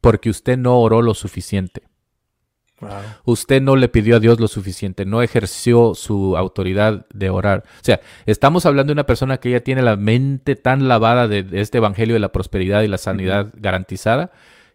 [0.04, 1.84] porque usted no oró lo suficiente.
[3.24, 7.64] Usted no le pidió a Dios lo suficiente, no ejerció su autoridad de orar.
[7.66, 11.48] O sea, estamos hablando de una persona que ya tiene la mente tan lavada de,
[11.54, 14.32] este evangelio de la prosperidad y la sanidad garantizada,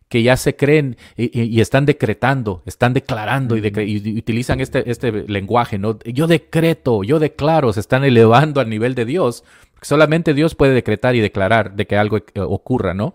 [0.09, 5.99] que ya se creen y, están decretando, están declarando y, utilizan este, este lenguaje, ¿no?
[6.07, 9.45] Yo decreto, yo declaro, se están elevando al nivel de Dios.
[9.83, 13.15] Solamente Dios puede decretar y declarar de que algo eh, ocurra, ¿no?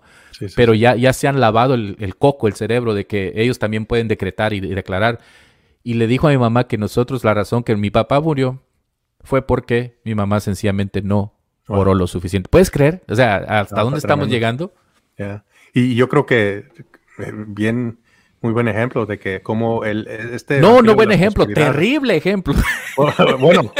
[0.55, 4.07] Pero Ya, ya se han lavado el, coco, el cerebro, de que ellos también pueden
[4.07, 5.19] decretar y, declarar.
[5.83, 8.61] Y le dijo a mi mamá que nosotros la razón que mi papá murió
[9.21, 11.33] fue porque mi mamá sencillamente no
[11.67, 12.49] oró lo suficiente.
[12.49, 13.03] ¿Puedes creer?
[13.07, 14.73] O sea, ¿hasta dónde estamos llegando?
[15.73, 16.65] Y yo creo que
[17.19, 17.99] eh, bien,
[18.43, 22.53] muy buen ejemplo de que como el este no no buen ejemplo terrible ejemplo.
[23.39, 23.73] Bueno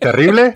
[0.00, 0.54] terrible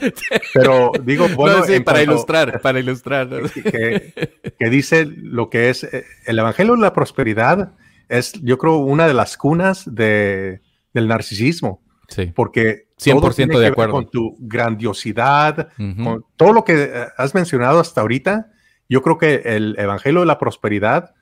[0.55, 3.29] pero digo bueno para ilustrar para ilustrar.
[3.53, 7.73] que, dice lo que es eh, el evangelio de la prosperidad
[8.09, 10.61] es yo creo una de las cunas de,
[10.95, 12.27] del narcisismo sí.
[12.35, 13.93] porque 100% de acuerdo.
[13.93, 18.53] con tu grandiosidad con todo lo que eh, has mencionado hasta ahorita
[18.89, 21.15] yo creo que el evangelio de la prosperidad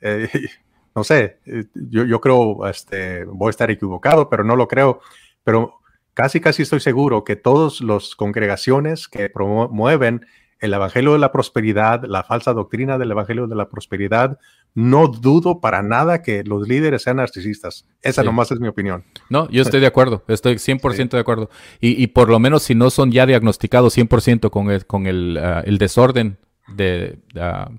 [0.00, 0.28] eh,
[0.94, 5.00] no sé, eh, yo, yo, creo, este, voy a estar equivocado, pero no lo creo,
[5.44, 5.80] pero
[6.14, 10.26] casi, casi estoy seguro que todas las congregaciones que promueven
[10.62, 14.38] el Evangelio de la Prosperidad, la falsa doctrina del Evangelio de la Prosperidad,
[14.74, 17.86] no dudo para nada que los líderes sean narcisistas.
[18.00, 19.04] Esa nomás es mi opinión.
[19.28, 21.50] No, yo estoy de acuerdo, estoy 100% de acuerdo.
[21.80, 25.62] Y, por lo menos si no son ya diagnosticados 100% con el, con el, ah,
[25.66, 26.38] el desorden
[26.68, 27.18] de...
[27.36, 27.70] Ah,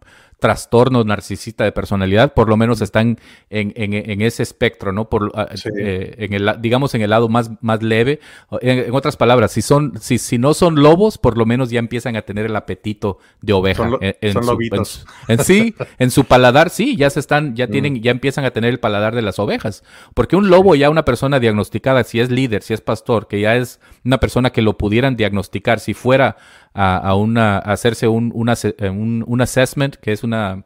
[0.43, 3.17] trastorno narcisista de personalidad, por lo menos están
[3.49, 5.07] en, ese espectro, ¿no?
[5.07, 5.47] Por, ah,
[5.79, 8.19] eh, en el, digamos en el lado más, más leve.
[8.59, 12.17] En, otras palabras, si, son, si, si no son lobos, por lo menos ya empiezan
[12.17, 13.87] a tener el apetito de oveja.
[13.87, 15.05] Son, en, lobitos.
[15.29, 17.71] En, sí, en su paladar, sí, ya se están, ya mm.
[17.71, 19.85] tienen, ya empiezan a tener el paladar de las ovejas.
[20.13, 23.55] Porque un lobo ya una persona diagnosticada, si es líder, si es pastor, que ya
[23.55, 26.35] es una persona que lo pudieran diagnosticar, si fuera
[26.73, 30.65] a, una, hacerse un, eh, un, un, assessment, que es una,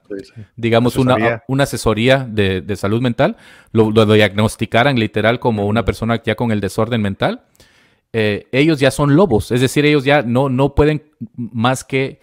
[0.56, 3.36] digamos, Una, una asesoría de, de salud mental,
[3.74, 7.44] lo, lo, diagnosticaran literal como una persona ya con el desorden mental,
[8.14, 12.22] eh, ellos ya son lobos, es decir, ellos ya no, no pueden más que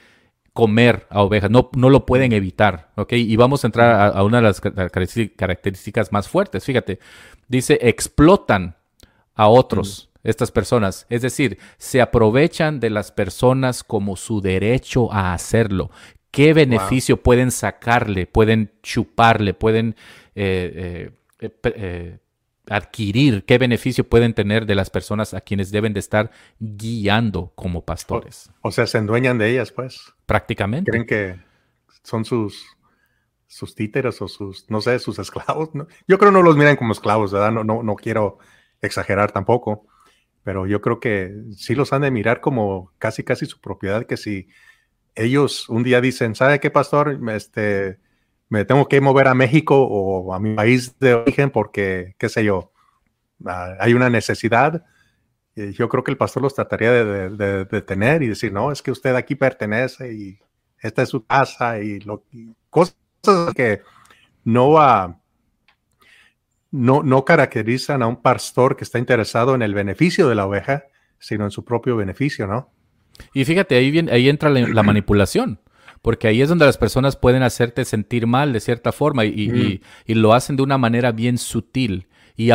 [0.55, 3.13] comer a ovejas, no, no lo pueden evitar, ¿ok?
[3.13, 7.01] Y vamos a entrar a, una de las características más fuertes, fíjate,
[7.49, 8.77] dice, explotan
[9.35, 11.07] a otros estas personas.
[11.11, 15.91] Es decir, se aprovechan de las personas como su derecho a hacerlo.
[16.31, 18.27] ¿Qué beneficio pueden sacarle?
[18.27, 19.95] Pueden chuparle, pueden
[20.35, 22.19] eh, eh, eh,
[22.67, 27.85] adquirir, qué beneficio pueden tener de las personas a quienes deben de estar guiando como
[27.85, 28.51] pastores.
[28.63, 30.13] O, sea, se endueñan de ellas, pues.
[30.27, 30.91] Prácticamente.
[30.91, 31.37] Creen que
[32.03, 32.67] son sus,
[33.47, 35.69] sus títeres o sus, no sé, sus esclavos.
[36.09, 37.53] Yo creo que no los miran como esclavos, ¿verdad?
[37.53, 38.39] No, no, no quiero
[38.81, 39.87] exagerar tampoco
[40.45, 44.19] pero yo creo que sí los han de mirar como casi, casi su propiedad, que
[44.19, 44.49] si
[45.15, 47.19] ellos un día dicen, ¿sabe qué, pastor?
[47.31, 47.99] Este,
[48.51, 52.45] me tengo que mover a México o a mi país de origen porque, qué sé
[52.45, 52.73] yo,
[53.47, 54.85] ah, hay una necesidad.
[55.57, 59.15] yo creo que el pastor los trataría de, detener y decir, no, es que usted
[59.15, 60.39] aquí pertenece y
[60.79, 62.25] esta es su casa y, lo,
[62.69, 62.97] cosas
[63.57, 63.81] que
[64.45, 65.19] no va
[66.75, 70.87] no, no caracterizan a un pastor que está interesado en el beneficio de la oveja,
[71.21, 72.73] sino en su propio beneficio, ¿no?
[73.33, 75.61] Y fíjate, ahí, viene, ahí entra la, manipulación
[76.03, 80.35] porque ahí es donde las personas pueden hacerte sentir mal de cierta forma y, lo
[80.35, 82.09] hacen de una manera bien sutil.
[82.37, 82.51] Y,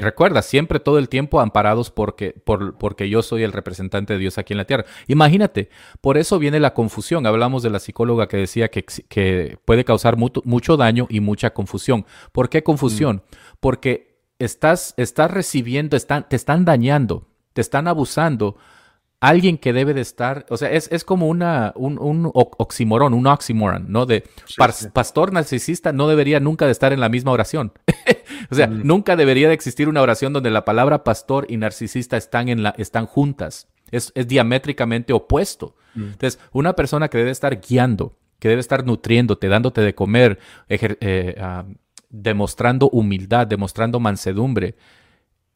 [0.00, 4.38] recuerda, siempre todo el tiempo amparados porque, por, porque yo soy el representante de Dios
[4.38, 4.86] aquí en la tierra.
[5.06, 5.68] Imagínate,
[6.00, 7.26] por eso viene la confusión.
[7.26, 12.06] Hablamos de la psicóloga que decía que, que puede causar mucho daño y mucha confusión.
[12.32, 13.16] ¿Por qué confusión?
[13.16, 13.36] Mm.
[13.60, 18.56] Porque estás, estás recibiendo, están, te están dañando, te están abusando
[19.20, 23.86] alguien que debe de estar, o sea, es, como una, un, un, oxímoron, un oxímoron,
[23.90, 24.06] ¿no?
[24.06, 24.24] De
[24.92, 27.72] pastor narcisista no debería nunca de estar en la misma oración.
[28.50, 28.86] o sea, mm.
[28.86, 32.74] nunca debería de existir una oración donde la palabra pastor y narcisista están, en la,
[32.78, 33.66] están juntas.
[33.90, 35.74] Es, diamétricamente opuesto.
[35.94, 36.02] Mm.
[36.02, 40.38] Entonces, una persona que debe estar guiando, que debe estar nutriéndote, dándote de comer,
[40.68, 41.64] eh, ah,
[42.08, 44.76] demostrando humildad, demostrando mansedumbre,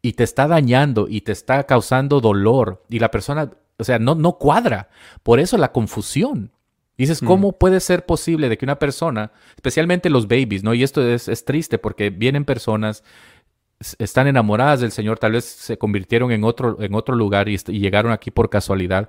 [0.03, 4.17] y te está dañando y te está causando dolor y la persona, o sea, no,
[4.17, 4.89] no cuadra.
[5.23, 6.51] Por eso la confusión.
[6.99, 7.27] Dices, mm.
[7.27, 10.75] ¿cómo puede ser posible de que una persona, especialmente los babies, ¿no?
[10.75, 13.03] Y esto es, es triste porque vienen personas
[13.99, 18.13] están enamoradas del Señor, tal vez se convirtieron en otro, en otro lugar y, llegaron
[18.13, 19.09] aquí por casualidad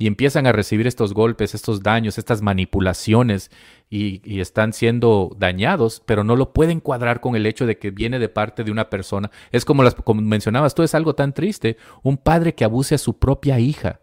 [0.00, 3.50] y empiezan a recibir estos golpes, estos daños, estas manipulaciones
[3.90, 8.18] y, están siendo dañados, pero no lo pueden cuadrar con el hecho de que viene
[8.18, 9.30] de parte de una persona.
[9.52, 12.98] Es como, las, como mencionabas, tú es algo tan triste, un padre que abuse a
[12.98, 14.00] su propia hija,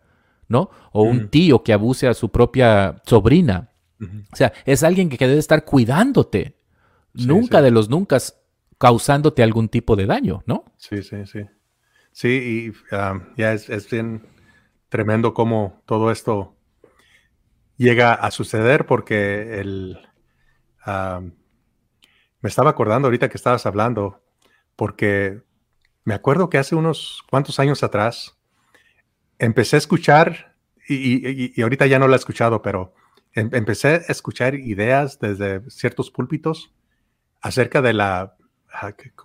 [0.48, 0.70] ¿no?
[0.92, 3.72] O un tío que abuse a su propia sobrina.
[4.00, 6.60] O sea, es alguien que debe estar cuidándote.
[7.16, 8.20] nunca de los nunca
[8.78, 10.64] causándote algún tipo de daño, ¿no?
[10.78, 11.40] Sí, sí, sí.
[12.12, 12.28] Sí,
[12.92, 14.22] y um, ya es, bien
[14.90, 16.56] tremendo cómo todo esto
[17.78, 20.00] llega a suceder porque el,
[22.42, 24.24] me estaba acordando ahorita que estabas hablando,
[24.76, 25.42] porque
[26.04, 28.38] me acuerdo que hace unos cuantos años atrás
[29.40, 30.56] empecé a escuchar,
[30.88, 32.94] y, ahorita ya no lo he escuchado, pero
[33.34, 36.74] em, empecé a escuchar ideas desde ciertos púlpitos
[37.42, 38.38] acerca de la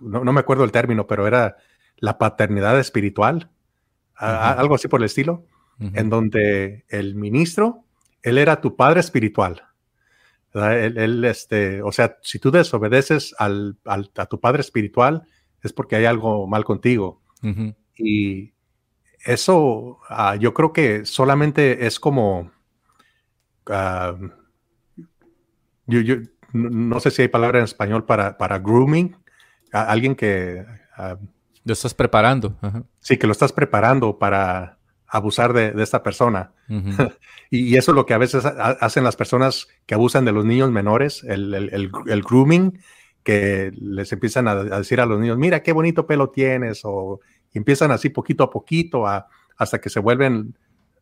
[0.01, 1.57] no, me acuerdo el término, pero era
[1.97, 3.51] la paternidad espiritual,
[4.15, 5.45] algo así por el estilo,
[5.79, 7.83] en donde el ministro,
[8.21, 9.63] él era tu padre espiritual.
[10.53, 15.23] Él, este, o sea, si tú desobedeces al, a tu padre espiritual,
[15.61, 17.21] es porque hay algo mal contigo.
[17.97, 18.53] Y
[19.25, 22.51] eso, ah, yo creo que solamente es como,
[23.67, 24.15] ah,
[25.87, 26.15] yo,
[26.53, 29.15] no sé si hay palabra en español para, para grooming,
[29.71, 30.65] alguien que...
[31.65, 32.55] Lo estás preparando.
[32.99, 36.51] Sí, que lo estás preparando para abusar de, esta persona.
[37.51, 40.71] y, eso es lo que a veces hacen las personas que abusan de los niños
[40.71, 41.91] menores, el,
[42.27, 42.79] grooming,
[43.23, 47.21] que les empiezan a, decir a los niños, mira qué bonito pelo tienes, o
[47.53, 49.05] empiezan así poquito a poquito
[49.57, 50.55] hasta que se vuelven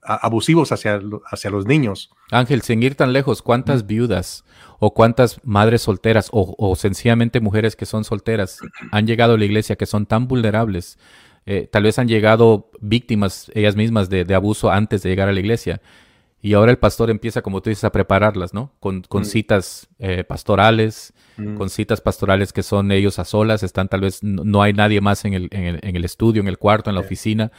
[0.03, 0.99] abusivos hacia,
[1.31, 2.11] hacia los niños.
[2.31, 4.43] Ángel, sin ir tan lejos, ¿cuántas viudas
[4.83, 8.57] o cuántas madres solteras o, sencillamente mujeres que son solteras
[8.91, 10.97] han llegado a la iglesia que son tan vulnerables?
[11.45, 15.39] Eh, tal vez han llegado víctimas ellas mismas de, abuso antes de llegar a la
[15.39, 15.81] iglesia.
[16.41, 18.71] Y ahora el pastor empieza, como tú dices, a prepararlas, ¿no?
[18.79, 19.25] Con, con mm.
[19.25, 21.57] citas eh, pastorales, mm.
[21.57, 25.25] con citas pastorales que son ellos a solas, están tal vez, no, hay nadie más
[25.25, 27.51] en el, en el, estudio, en el cuarto, en la oficina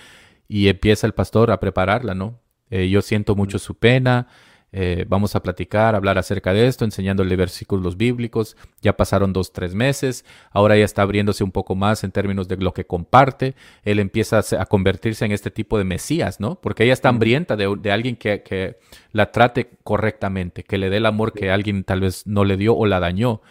[0.48, 2.40] y empieza el pastor a prepararla, ¿no?
[2.68, 4.26] Eh, yo siento mucho su pena,
[4.74, 8.56] eh, vamos a platicar, hablar acerca de esto, enseñándole versículos bíblicos.
[8.80, 12.56] Ya pasaron dos, tres meses, ahora ya está abriéndose un poco más en términos de
[12.56, 13.54] lo que comparte.
[13.84, 16.54] Él empieza a, convertirse en este tipo de Mesías, ¿no?
[16.54, 18.78] Porque ella está hambrienta de, alguien que, que,
[19.12, 22.74] la trate correctamente, que le dé el amor que alguien tal vez no le dio
[22.74, 23.42] o la dañó.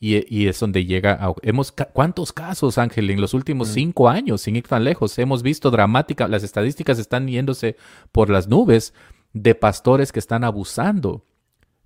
[0.00, 4.54] Y, es donde llega a, hemos cuántos casos Ángel en los últimos cinco años sin
[4.54, 7.74] ir tan lejos hemos visto dramática las estadísticas están yéndose
[8.12, 8.94] por las nubes
[9.32, 11.24] de pastores que están abusando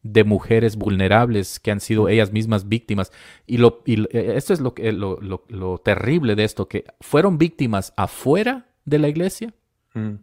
[0.02, 3.12] de mujeres vulnerables que han sido ellas mismas víctimas
[3.46, 7.92] y lo e, esto es lo que lo, lo, terrible de esto que fueron víctimas
[7.96, 9.54] afuera de la iglesia
[9.94, 10.14] mm.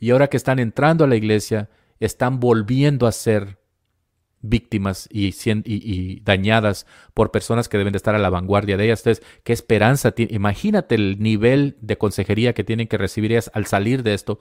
[0.00, 3.58] y ahora que están entrando a la iglesia están volviendo a ser
[4.42, 9.00] víctimas y, y, dañadas por personas que deben de estar a la vanguardia de ellas.
[9.06, 10.34] Entonces, ¿qué esperanza tiene?
[10.34, 14.40] Imagínate el nivel de consejería que tienen que recibir ellas al salir de esto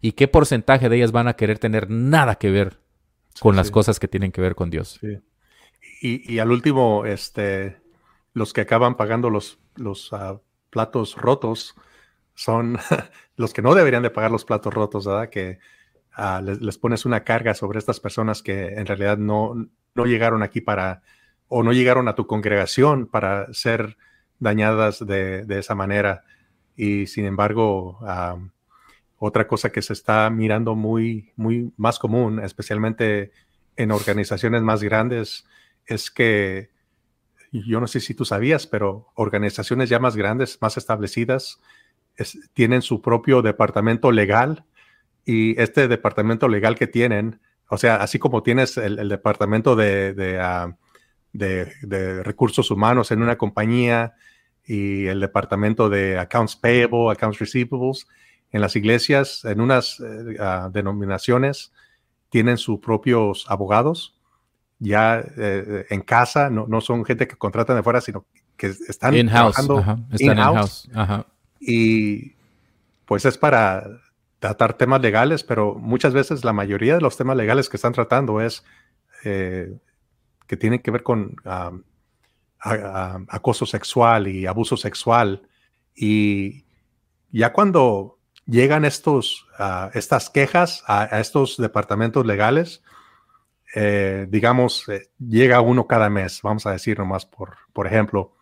[0.00, 2.80] y qué porcentaje de ellas van a querer tener nada que ver
[3.40, 5.00] con las cosas que tienen que ver con Dios.
[6.02, 7.80] Y, al último, este,
[8.32, 10.40] los que acaban pagando los, los ah,
[10.70, 11.74] platos rotos
[12.34, 12.78] son
[13.36, 15.28] los que no deberían de pagar los platos rotos, ¿verdad?
[15.28, 15.58] Que
[16.42, 21.02] les, pones una carga sobre estas personas que en realidad no, no llegaron aquí para,
[21.48, 23.96] o no llegaron a tu congregación para ser
[24.38, 26.24] dañadas de, esa manera.
[26.76, 27.98] Y sin embargo,
[29.22, 33.32] otra cosa que se está mirando muy, muy más común, especialmente
[33.76, 35.44] en organizaciones más grandes,
[35.84, 36.70] es que
[37.52, 41.60] yo no sé si tú sabías, pero organizaciones ya más grandes, más establecidas,
[42.54, 44.64] tienen su propio departamento legal
[45.26, 50.76] y este departamento legal que tienen, o sea, así como tienes el, departamento ah,
[51.34, 54.14] de, de, recursos humanos en una compañía
[54.64, 58.06] y el departamento de accounts payable, accounts receivables,
[58.52, 61.72] en las iglesias, en unas eh, ah, denominaciones,
[62.28, 64.14] tienen sus propios abogados
[64.80, 68.24] ya eh, en casa, no, no, son gente que contratan de fuera, sino
[68.56, 69.84] que están trabajando
[70.18, 70.88] in-house.
[71.60, 72.32] y
[73.04, 73.86] pues es para
[74.38, 78.40] tratar temas legales, pero muchas veces la mayoría de los temas legales que están tratando
[78.40, 78.64] es
[79.24, 79.76] eh,
[80.46, 81.36] que tienen que ver con
[82.58, 85.42] acoso sexual y abuso sexual.
[85.94, 86.64] Y
[87.30, 89.46] ya cuando llegan estos,
[89.94, 92.82] estas quejas a, estos departamentos legales,
[93.74, 98.34] eh, digamos, eh, llega uno cada mes, vamos a decir nomás, por, por ejemplo,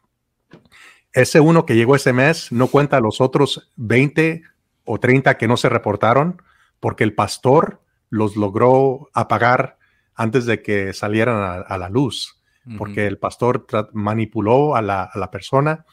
[1.13, 4.43] ese uno que llegó ese mes no cuenta los otros 20
[4.85, 6.43] o 30 que no se reportaron
[6.81, 9.79] porque el pastor los logró apagar
[10.15, 12.43] antes de que salieran a, la luz,
[12.77, 15.85] porque el pastor manipuló a la, a la persona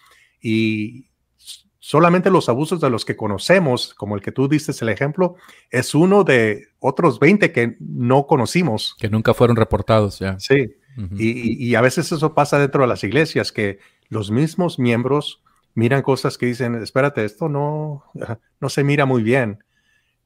[0.42, 1.10] y
[1.86, 5.36] solamente los abusos de los que conocemos, como el que tú diste el ejemplo,
[5.70, 8.96] es uno de otros 20 que no conocimos.
[9.00, 10.40] Que nunca fueron reportados ya.
[10.40, 10.78] Sí,
[11.16, 13.78] y, a veces eso pasa dentro de las iglesias, que
[14.10, 15.44] los mismos miembros
[15.76, 18.06] miran cosas que dicen, espérate, esto no,
[18.60, 19.64] no se mira muy bien.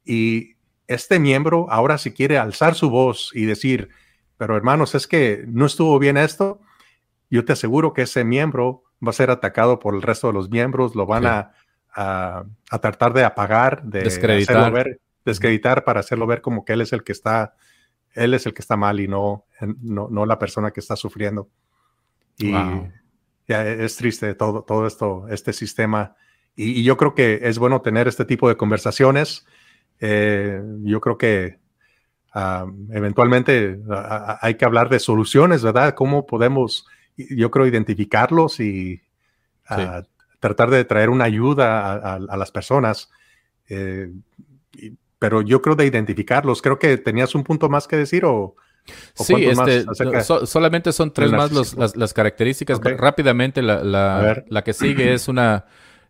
[0.05, 0.55] Y
[0.87, 3.89] este miembro ahora si quiere alzar su voz y decir,
[4.37, 6.61] pero hermanos, es que no estuvo bien esto,
[7.29, 10.49] yo te aseguro que ese miembro va a ser atacado por el resto de los
[10.49, 11.51] miembros, lo van a,
[11.95, 12.45] a,
[12.81, 14.71] tratar de apagar, de descreditar.
[14.71, 17.55] Ver, descreditar para hacerlo ver como que él es el que está,
[18.13, 19.45] él es el que está mal y no,
[19.81, 21.49] no, la persona que está sufriendo.
[22.37, 22.53] Y
[23.47, 26.15] ya es triste todo, todo esto, este sistema.
[26.55, 29.45] Y, yo creo que es bueno tener este tipo de conversaciones.
[29.99, 31.59] Eh, yo creo que
[32.33, 33.79] ah, eventualmente
[34.41, 35.95] hay que hablar de soluciones, ¿verdad?
[35.95, 36.87] ¿Cómo podemos
[37.29, 39.01] yo creo, identificarlos y
[39.67, 40.03] ah,
[40.39, 43.09] tratar de traer una ayuda a, las personas.
[43.67, 44.11] Eh,
[45.19, 46.61] pero yo creo de identificarlos.
[46.61, 48.55] Creo que tenías un punto más que decir o...
[49.13, 49.85] sí, este,
[50.45, 51.51] solamente son tres más
[51.95, 52.79] las, características.
[52.81, 53.83] Rápidamente, la,
[54.47, 55.65] la, que sigue es una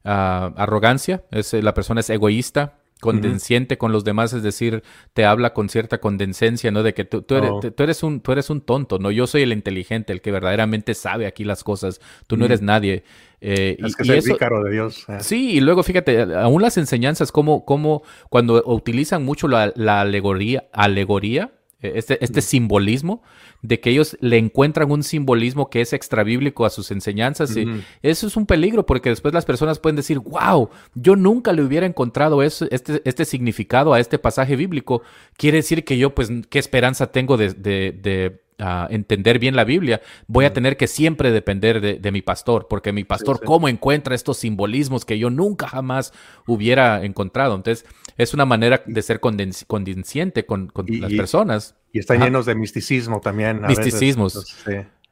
[0.05, 4.83] ah, arrogancia, es, la persona es egoísta, condenciente con los demás, es decir,
[5.13, 6.83] te habla con cierta condescencia, ¿no?
[6.83, 7.59] De que tú, eres, oh.
[7.59, 9.11] tú, eres, un, tú eres un tonto, ¿no?
[9.11, 13.03] Yo soy el inteligente, el que verdaderamente sabe aquí las cosas, tú no eres nadie.
[13.41, 14.37] Eh, es que y, es de
[14.71, 15.05] Dios.
[15.07, 15.17] Eh.
[15.21, 20.65] Sí, y luego fíjate, aún las enseñanzas, como, como cuando utilizan mucho la, la alegoría,
[20.73, 23.23] alegoría, eh, este, este simbolismo,
[23.61, 27.55] de que ellos le encuentran un simbolismo que es extrabíblico a sus enseñanzas.
[27.55, 27.65] Y
[28.01, 31.85] eso es un peligro porque después las personas pueden decir, wow, yo nunca le hubiera
[31.85, 35.01] encontrado eso, este, este significado a este pasaje bíblico.
[35.37, 38.41] Quiere decir que yo, pues, ¿qué esperanza tengo de, de,
[38.89, 40.01] entender bien la Biblia?
[40.27, 44.37] Voy a tener que siempre depender de, mi pastor, porque mi pastor, ¿cómo encuentra estos
[44.37, 46.13] simbolismos que yo nunca jamás
[46.45, 47.55] hubiera encontrado?
[47.55, 47.85] Entonces,
[48.17, 51.75] es una manera de ser condenciente con, las personas.
[51.91, 53.61] Y están llenos de misticismo también.
[53.61, 54.55] Misticismos.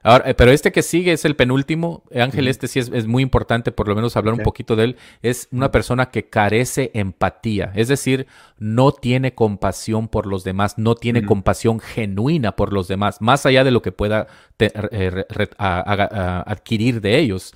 [0.07, 2.01] Ahora, eh, pero este que sigue es el penúltimo.
[2.15, 4.95] Ángel, este sí es, muy importante, por lo menos hablar un poquito de él.
[5.21, 8.25] Es una persona que carece empatía, es decir,
[8.57, 13.65] no tiene compasión por los demás, no tiene compasión genuina por los demás, más allá
[13.65, 14.27] de lo que pueda
[14.59, 17.51] eh, adquirir de ellos.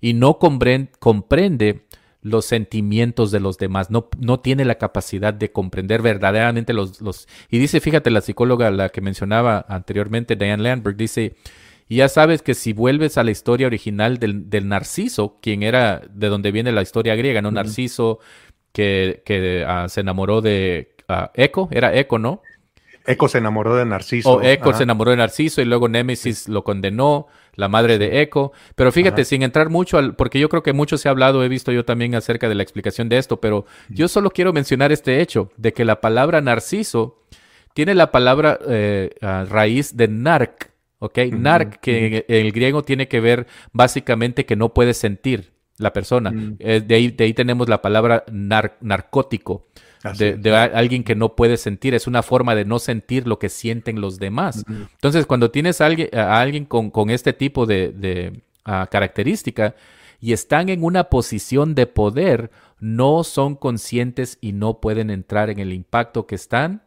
[0.00, 1.84] Y no comprende
[2.22, 7.28] los sentimientos de los demás, no, no tiene la capacidad de comprender verdaderamente los, los...
[7.50, 11.34] Y dice, fíjate, la psicóloga, la que mencionaba anteriormente, Diane Landberg, dice,
[11.90, 16.00] y ya sabes que si vuelves a la historia original del, del Narciso, quien era
[16.08, 17.50] de donde viene la historia griega, ¿no?
[17.50, 18.20] Narciso
[18.72, 22.42] que, que ah, se enamoró de uh, Eco, era Eco, ¿no?
[23.06, 24.34] Eco se enamoró de Narciso.
[24.34, 27.26] O Eco se enamoró de Narciso y luego Némesis lo condenó,
[27.56, 28.52] la madre de Eco.
[28.76, 31.48] Pero fíjate, sin entrar mucho al, porque yo creo que mucho se ha hablado, he
[31.48, 35.20] visto yo también acerca de la explicación de esto, pero yo solo quiero mencionar este
[35.20, 37.18] hecho de que la palabra Narciso
[37.74, 40.69] tiene la palabra eh, raíz de narc,
[41.00, 41.18] ¿ok?
[41.32, 46.32] Narc, que en el griego tiene que ver básicamente que no puede sentir la persona.
[46.58, 49.66] Eh, de, ahí, de ahí tenemos la palabra narcótico
[50.18, 54.00] de, alguien que no puede sentir, es una forma de no sentir lo que sienten
[54.00, 54.64] los demás.
[54.68, 59.74] Entonces, cuando tienes a alguien, a alguien con, este tipo de, ah, característica
[60.20, 65.58] y están en una posición de poder, no son conscientes y no pueden entrar en
[65.58, 66.82] el impacto que están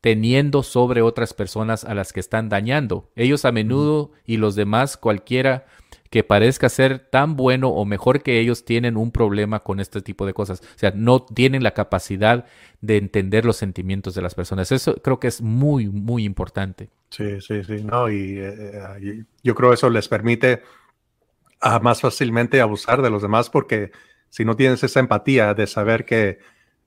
[0.00, 3.10] teniendo sobre otras personas a las que están dañando.
[3.16, 5.66] Ellos a menudo y los demás, cualquiera
[6.10, 10.26] que parezca ser tan bueno o mejor que ellos tienen un problema con este tipo
[10.26, 10.60] de cosas.
[10.60, 12.46] O sea, no tienen la capacidad
[12.80, 14.70] de entender los sentimientos de las personas.
[14.72, 16.90] Eso creo que es muy, muy importante.
[17.10, 17.82] Sí, sí, sí.
[17.84, 20.62] No, y, eh, yo creo eso les permite
[21.60, 23.90] a más fácilmente abusar de los demás porque
[24.30, 26.38] si no tienes esa empatía de saber que,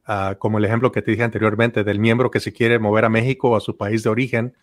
[0.09, 3.09] ah, como el ejemplo que te dije anteriormente, del miembro que se quiere mover a
[3.09, 4.55] México o a su país de origen,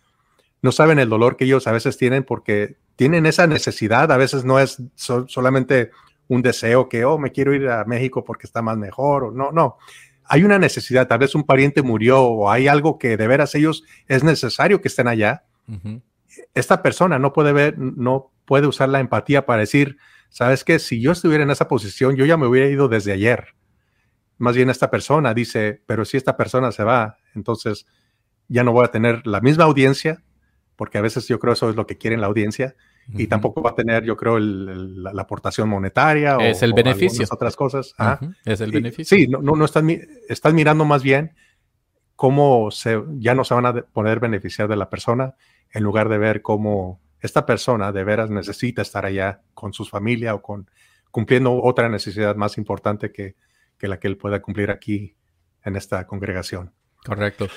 [0.61, 4.43] no saben el dolor que ellos a veces tienen porque tienen esa necesidad, a veces
[4.43, 5.91] no es solamente
[6.27, 9.51] un deseo que, oh, me quiero ir a México porque está más mejor, o no,
[9.51, 9.77] no.
[10.25, 13.85] Hay una necesidad, tal vez un pariente murió o hay algo que de veras ellos
[14.07, 15.45] es necesario que estén allá.
[16.53, 19.97] Esta persona no puede ver, no puede usar la empatía para decir,
[20.29, 23.56] sabes que si yo estuviera en esa posición, yo ya me hubiera ido desde ayer.
[24.37, 27.85] Más bien esta persona dice, pero si esta persona se va, entonces
[28.47, 30.23] ya no voy a tener la misma audiencia,
[30.75, 32.75] porque a veces yo creo eso es lo que quiere la audiencia,
[33.13, 37.25] y tampoco va a tener, yo creo, la, aportación monetaria es el beneficio.
[37.31, 37.95] otras cosas.
[38.43, 39.17] Es el beneficio.
[39.17, 41.31] Sí, no, no, no estás, mirando más bien
[42.17, 45.35] cómo se, ya no se van a poder beneficiar de la persona
[45.71, 50.35] en lugar de ver cómo esta persona de veras necesita estar allá con su familia
[50.35, 50.69] o con
[51.09, 53.35] cumpliendo otra necesidad más importante que,
[53.77, 55.15] que la que él pueda cumplir aquí
[55.63, 56.71] en esta congregación.
[57.05, 57.47] Correcto.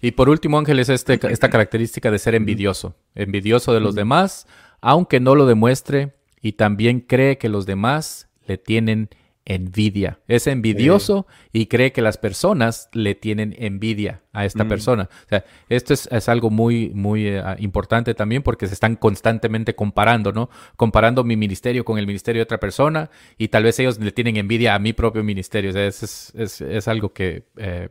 [0.00, 4.46] Y por último, Ángel, es este, esta característica de ser envidioso, envidioso de los demás,
[4.80, 9.10] aunque no lo demuestre, y también cree que los demás le tienen
[9.50, 10.20] envidia.
[10.28, 15.08] Es envidioso y cree que las personas le tienen envidia a esta persona.
[15.26, 20.32] O sea, esto es, algo muy, muy eh, importante también porque se están constantemente comparando,
[20.32, 20.50] ¿no?
[20.76, 24.36] Comparando mi ministerio con el ministerio de otra persona y tal vez ellos le tienen
[24.36, 25.70] envidia a mi propio ministerio.
[25.70, 27.88] O sea, es, es, algo que eh,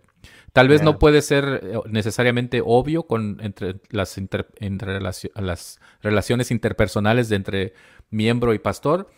[0.53, 7.27] tal vez no puede ser eh, necesariamente obvio con, entre, las, entre las relaciones interpersonales
[7.27, 7.73] de entre
[8.11, 9.09] miembro y pastor,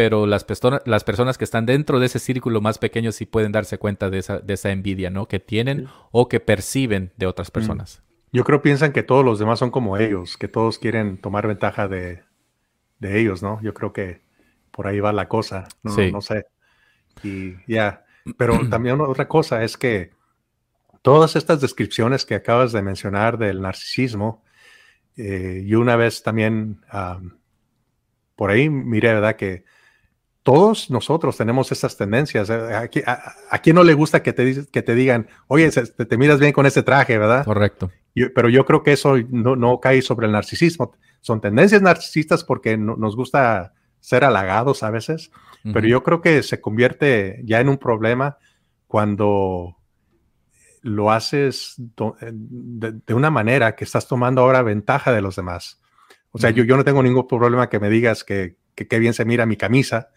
[0.00, 0.46] pero las,
[0.86, 4.16] las personas que están dentro de ese círculo más pequeño sí pueden darse cuenta de
[4.16, 5.28] esa, de esa envidia, ¿no?
[5.28, 7.52] Que tienen o que perciben de otras mm.
[7.52, 8.02] personas.
[8.32, 11.46] Yo creo que piensan que todos los demás son como ellos, que todos quieren tomar
[11.46, 12.22] ventaja de,
[13.02, 13.60] ellos, ¿no?
[13.60, 14.22] Yo creo que
[14.70, 16.46] por ahí va la cosa, no, no sé.
[17.22, 18.06] Y ya,
[18.38, 20.12] pero también otra cosa es que
[21.02, 24.42] todas estas descripciones que acabas de mencionar del narcisismo,
[25.18, 26.80] eh, y una vez también
[28.34, 29.36] por ahí miré, ¿verdad?
[29.36, 29.64] Que
[30.50, 32.50] todos nosotros tenemos esas tendencias.
[32.50, 36.52] Eh, ¿A, quién no le gusta que te, que te digan, oye, te, miras bien
[36.52, 37.44] con ese traje, verdad?
[37.44, 37.92] Correcto.
[38.34, 40.92] pero yo creo que eso no, cae sobre el narcisismo.
[41.20, 45.30] Son tendencias narcisistas porque nos gusta ser halagados a veces,
[45.72, 48.36] pero yo creo que se convierte ya en un problema
[48.88, 49.76] cuando
[50.82, 55.80] lo haces de, una manera que estás tomando ahora ventaja de los demás.
[56.32, 59.24] O sea, yo, yo no tengo ningún problema que me digas que qué bien se
[59.24, 60.10] mira mi camisa,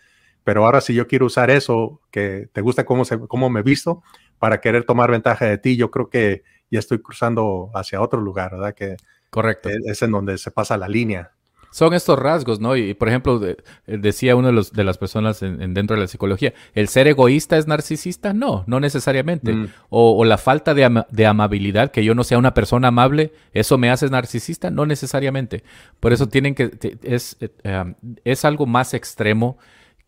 [0.44, 4.04] pero ahora si yo quiero usar eso, que te gusta cómo, se, cómo me visto,
[4.40, 8.52] para querer tomar ventaja de ti, yo creo que ya estoy cruzando hacia otro lugar,
[8.52, 8.74] ¿verdad?
[8.74, 8.98] Que
[9.34, 9.70] Correcto.
[9.86, 11.32] Es, en donde se pasa la línea.
[11.72, 12.76] Son estos rasgos, ¿no?
[12.76, 16.08] Y, por ejemplo, eh, decía uno de, los, de las personas en, dentro de la
[16.08, 18.32] psicología, ¿el ser egoísta es narcisista?
[18.32, 19.52] No, no necesariamente.
[19.54, 19.70] Mm.
[19.90, 24.08] O, la falta de, amabilidad, que yo no sea una persona amable, ¿eso me hace
[24.08, 24.70] narcisista?
[24.70, 25.64] No necesariamente.
[26.00, 26.70] Por eso tienen que,
[27.02, 29.58] es, eh, es algo más extremo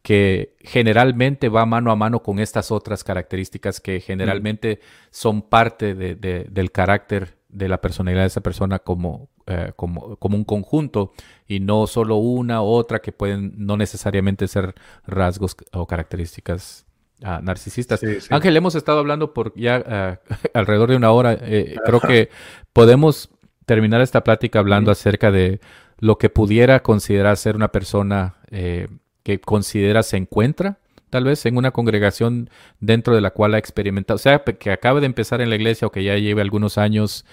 [0.06, 4.80] que generalmente va mano a mano con estas otras características que generalmente
[5.10, 10.44] son parte del carácter de la personalidad de esa persona como, eh, como, como, un
[10.44, 11.12] conjunto
[11.48, 14.76] y no solo una u otra que pueden no necesariamente ser
[15.08, 16.86] rasgos o características
[17.24, 18.02] ah, narcisistas.
[18.30, 20.20] Ángel, hemos estado hablando por ya ah,
[20.54, 21.34] alrededor de una hora.
[21.34, 22.30] Eh, creo que
[22.74, 23.32] podemos
[23.66, 25.62] terminar esta plática hablando acerca de
[25.98, 28.88] lo que pudiera considerar ser una persona eh,
[29.26, 30.78] que considera se encuentra,
[31.10, 35.00] tal vez en una congregación dentro de la cual ha experimentado, o sea, que acabe
[35.00, 37.26] de empezar en la iglesia o que ya lleve algunos años,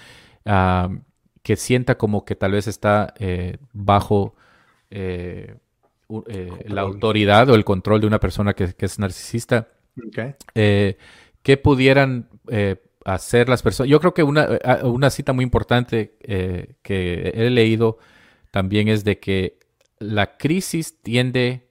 [0.47, 0.89] ah,
[1.43, 4.35] que sienta como que tal vez está eh, bajo
[4.91, 5.57] eh,
[6.29, 9.69] eh, la autoridad o el control de una persona que, es narcisista.
[10.55, 12.31] ¿Qué pudieran
[13.05, 13.91] hacer las personas?
[13.91, 14.49] Yo creo que una,
[14.85, 16.17] una cita muy importante
[16.83, 17.99] que he leído
[18.51, 19.59] también es de que
[19.99, 21.69] la crisis tiende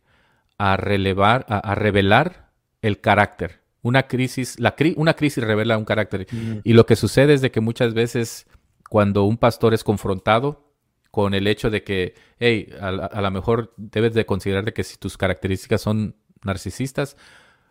[0.62, 2.52] a relevar, a, revelar
[2.84, 3.62] el carácter.
[3.82, 6.28] Una crisis, la una crisis revela un carácter.
[6.64, 8.46] Y lo que sucede es de que muchas veces
[8.88, 10.72] cuando un pastor es confrontado
[11.10, 15.18] con el hecho de que, hey, a, lo mejor debes de considerar que si tus
[15.18, 17.18] características son narcisistas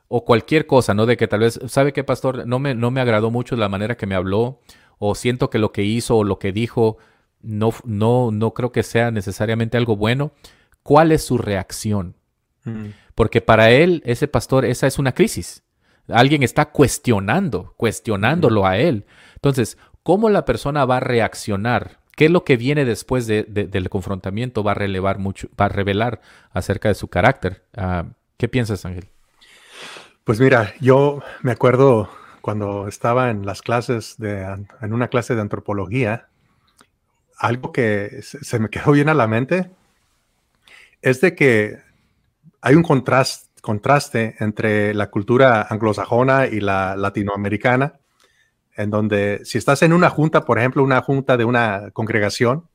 [0.09, 1.07] o cualquier cosa, ¿no?
[1.07, 2.44] De que tal vez, ¿sabe qué, pastor?
[2.44, 4.62] No me, no me agradó mucho la manera que me habló
[4.98, 6.98] o siento que lo que hizo o lo que dijo
[7.40, 10.32] no, no, no creo que sea necesariamente algo bueno.
[10.82, 12.16] ¿Cuál es su reacción?
[12.65, 12.87] Mm.
[13.15, 15.62] Porque para él, ese pastor, esa es una crisis.
[16.09, 19.07] Alguien está cuestionando, cuestionándolo a él.
[19.35, 22.01] Entonces, ¿cómo la persona va a reaccionar?
[22.16, 24.62] ¿Qué es lo que viene después del confrontamiento?
[24.62, 26.20] Va a relevar mucho, va a revelar
[26.53, 27.65] acerca de su carácter.
[27.77, 28.07] Ah,
[28.37, 29.09] ¿Qué piensas, Ángel?
[30.24, 32.11] Pues mira, yo me acuerdo
[32.41, 34.43] cuando estaba en las clases de,
[34.81, 36.28] en una clase de antropología,
[37.39, 39.70] algo que se me quedó bien a la mente
[41.03, 41.78] es de que
[42.61, 48.01] hay un contraste, entre la cultura anglosajona y la latinoamericana,
[48.77, 52.69] en donde si estás en una junta, por ejemplo, una junta de una congregación,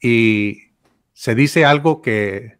[0.00, 0.72] y
[1.12, 2.58] se dice algo que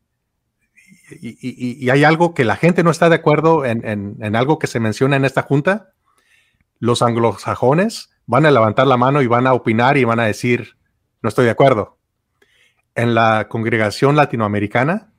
[1.10, 5.16] y, hay algo que la gente no está de acuerdo en, algo que se menciona
[5.16, 5.92] en esta junta,
[6.78, 10.76] los anglosajones van a levantar la mano y van a opinar y van a decir,
[11.22, 11.98] no estoy de acuerdo.
[12.94, 15.12] En la congregación latinoamericana,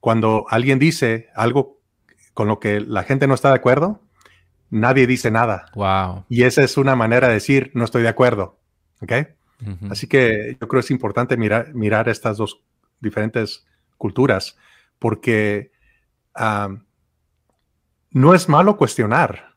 [0.00, 1.80] cuando alguien dice algo
[2.34, 4.00] con lo que la gente no está de acuerdo,
[4.70, 5.66] nadie dice nada.
[5.74, 6.24] Wow.
[6.28, 8.58] Y esa es una manera de decir, no estoy de acuerdo.
[9.00, 9.12] ¿Ok?
[9.90, 12.60] Así que yo creo que es importante mirar, mirar estas dos
[13.00, 13.66] diferentes
[13.96, 14.56] culturas
[15.00, 15.72] porque
[18.12, 19.54] no es malo cuestionar,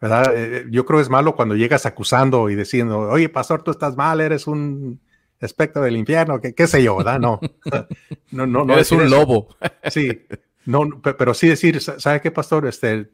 [0.00, 0.32] ¿verdad?
[0.34, 3.96] Eh, yo creo que es malo cuando llegas acusando y diciendo, oye, pastor, tú estás
[3.96, 5.00] mal, eres un
[5.40, 7.18] espectro del infierno, qué, qué sé yo, ¿verdad?
[7.18, 7.40] No,
[8.30, 9.48] no, no, no eres un lobo.
[9.90, 10.26] Sí,
[10.64, 12.66] no, pero sí decir, ¿sabe qué, pastor?
[12.66, 13.10] Este,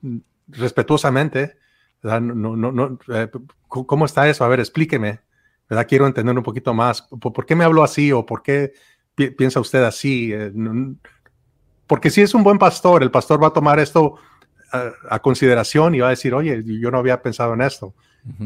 [0.49, 1.57] respetuosamente,
[2.03, 2.21] ¿verdad?
[2.21, 3.29] No, no, no, eh,
[3.69, 4.45] ¿cómo está eso?
[4.45, 5.21] A ver, explíqueme,
[5.69, 5.87] ¿verdad?
[5.89, 7.03] Quiero entender un poquito más.
[7.03, 8.73] ¿Por, qué me habló así o por qué
[9.15, 10.33] piensa usted así?
[10.33, 10.53] Eh,
[11.87, 14.17] porque si es un buen pastor, el pastor va a tomar esto
[14.73, 17.95] a, consideración y va a decir, oye, yo no había pensado en esto.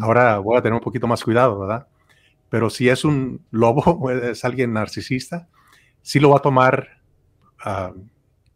[0.00, 1.86] Ahora voy a tener un poquito más cuidado, ¿verdad?
[2.48, 5.48] Pero si es un lobo, es alguien narcisista,
[6.02, 7.00] sí lo va a tomar.
[7.64, 7.92] Ah,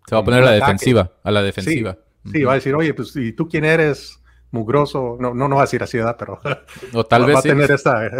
[0.06, 1.98] Se va a poner a la defensiva, a la defensiva.
[2.30, 4.20] Sí, va a decir, oye, pues, ¿y tú quién eres?
[4.50, 5.16] Mugroso.
[5.18, 6.16] No, no, no va a decir así, ¿verdad?
[6.18, 6.40] Pero.
[6.92, 7.36] O tal vez.
[7.36, 8.10] Va a tener esta.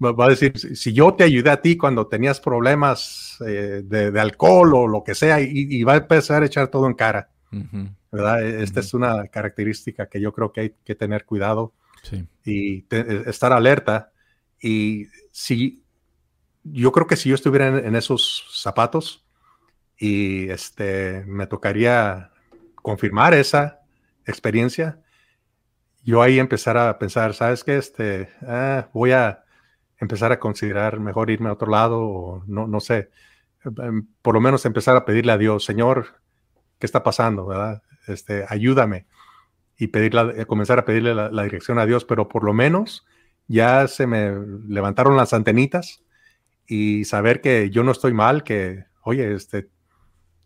[0.00, 4.74] va a decir, si yo te ayudé a ti cuando tenías problemas eh, de, alcohol
[4.74, 7.30] o lo que sea, y, va a empezar a echar todo en cara.
[8.12, 8.42] ¿verdad?
[8.42, 11.72] E, esta es una característica que yo creo que hay que tener cuidado
[12.44, 14.09] y e, estar alerta.
[14.60, 15.82] Y si
[16.64, 19.24] yo creo que si yo estuviera en, esos zapatos
[19.96, 22.30] y este, me tocaría
[22.74, 23.80] confirmar esa
[24.26, 25.00] experiencia,
[26.04, 27.76] yo ahí empezar a pensar, ¿sabes qué?
[27.76, 29.44] Este, ah, voy a
[29.98, 33.10] empezar a considerar mejor irme a otro lado o no, no sé,
[33.64, 36.20] em, por lo menos empezar a pedirle a Dios, Señor,
[36.78, 37.46] ¿qué está pasando?
[37.46, 37.82] ¿verdad?
[38.06, 39.06] Este, ayúdame
[39.76, 43.06] y pedirle, comenzar a pedirle la, dirección a Dios, pero por lo menos
[43.50, 44.32] ya se me
[44.68, 46.04] levantaron las antenitas
[46.68, 49.68] y saber que yo no estoy mal, que, oye, este,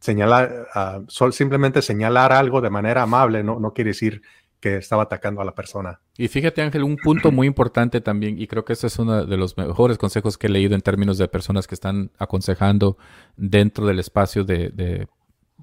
[0.00, 4.22] señalar, uh, simplemente señalar algo de manera amable no, no quiere decir
[4.58, 6.00] que estaba atacando a la persona.
[6.16, 9.36] Y fíjate Ángel, un punto muy importante también, y creo que ese es uno de
[9.36, 12.96] los mejores consejos que he leído en términos de personas que están aconsejando
[13.36, 15.06] dentro del espacio de,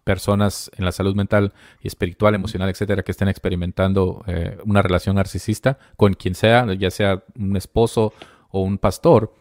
[0.03, 5.15] personas en la salud mental y espiritual, emocional, etcétera, que estén experimentando eh, una relación
[5.15, 8.13] narcisista con quien sea, ya sea un esposo
[8.49, 9.33] o un pastor.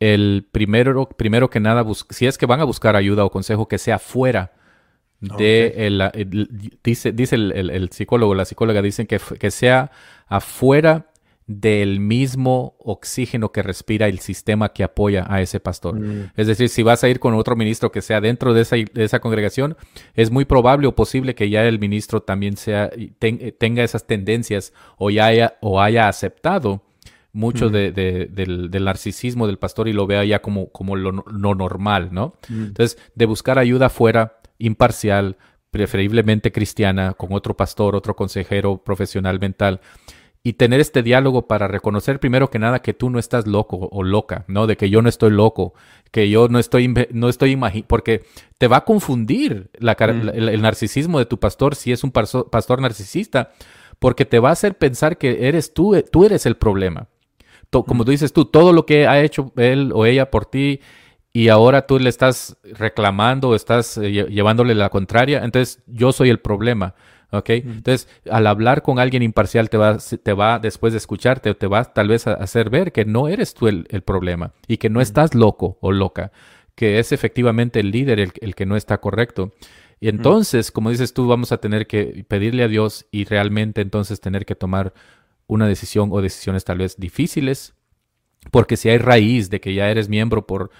[0.00, 3.78] El primero, primero que nada, si es que van a buscar ayuda o consejo, que
[3.78, 4.52] sea fuera
[5.20, 9.90] de el, dice, dice el, psicólogo, la psicóloga, dicen que, que sea
[10.28, 11.10] afuera
[11.48, 15.98] del mismo oxígeno que respira el sistema que apoya a ese pastor.
[15.98, 16.32] Mm.
[16.36, 19.04] Es decir, si vas a ir con otro ministro que sea dentro de esa, de
[19.04, 19.74] esa congregación,
[20.14, 22.90] es muy probable o posible que ya el ministro también sea,
[23.58, 26.82] tenga esas tendencias o ya haya, o haya aceptado
[27.32, 27.72] mucho mm.
[27.72, 32.34] del, narcisismo del pastor y lo vea ya como, como lo, normal, ¿no?
[32.50, 32.64] Mm.
[32.64, 35.38] Entonces, de buscar ayuda afuera imparcial,
[35.70, 39.80] preferiblemente cristiana, con otro pastor, otro consejero profesional mental,
[40.42, 44.02] y tener este diálogo para reconocer primero que nada que tú no estás loco o
[44.02, 44.66] loca, ¿no?
[44.66, 45.74] De que yo no estoy loco,
[46.10, 48.24] que yo no estoy, no estoy porque
[48.56, 50.28] te va a confundir mm.
[50.34, 53.52] el, narcisismo de tu pastor si es un pastor narcisista,
[53.98, 57.08] porque te va a hacer pensar que eres tú, tú eres el problema.
[57.70, 60.80] como tú dices tú, todo lo que ha hecho él o ella por ti
[61.32, 66.30] y ahora tú le estás reclamando o estás eh, llevándole la contraria, entonces yo soy
[66.30, 66.94] el problema.
[67.30, 67.50] ¿Ok?
[67.50, 71.84] Entonces, al hablar con alguien imparcial te va, te va después de escucharte, te va
[71.84, 75.34] tal vez a hacer ver que no eres tú el, problema y que no estás
[75.34, 76.32] loco o loca,
[76.74, 79.52] que es efectivamente el líder el, el que no está correcto.
[80.00, 84.20] Y entonces, como dices tú, vamos a tener que pedirle a Dios y realmente entonces
[84.20, 84.94] tener que tomar
[85.48, 87.74] una decisión o decisiones tal vez difíciles,
[88.52, 90.70] porque si hay raíz de que ya eres miembro por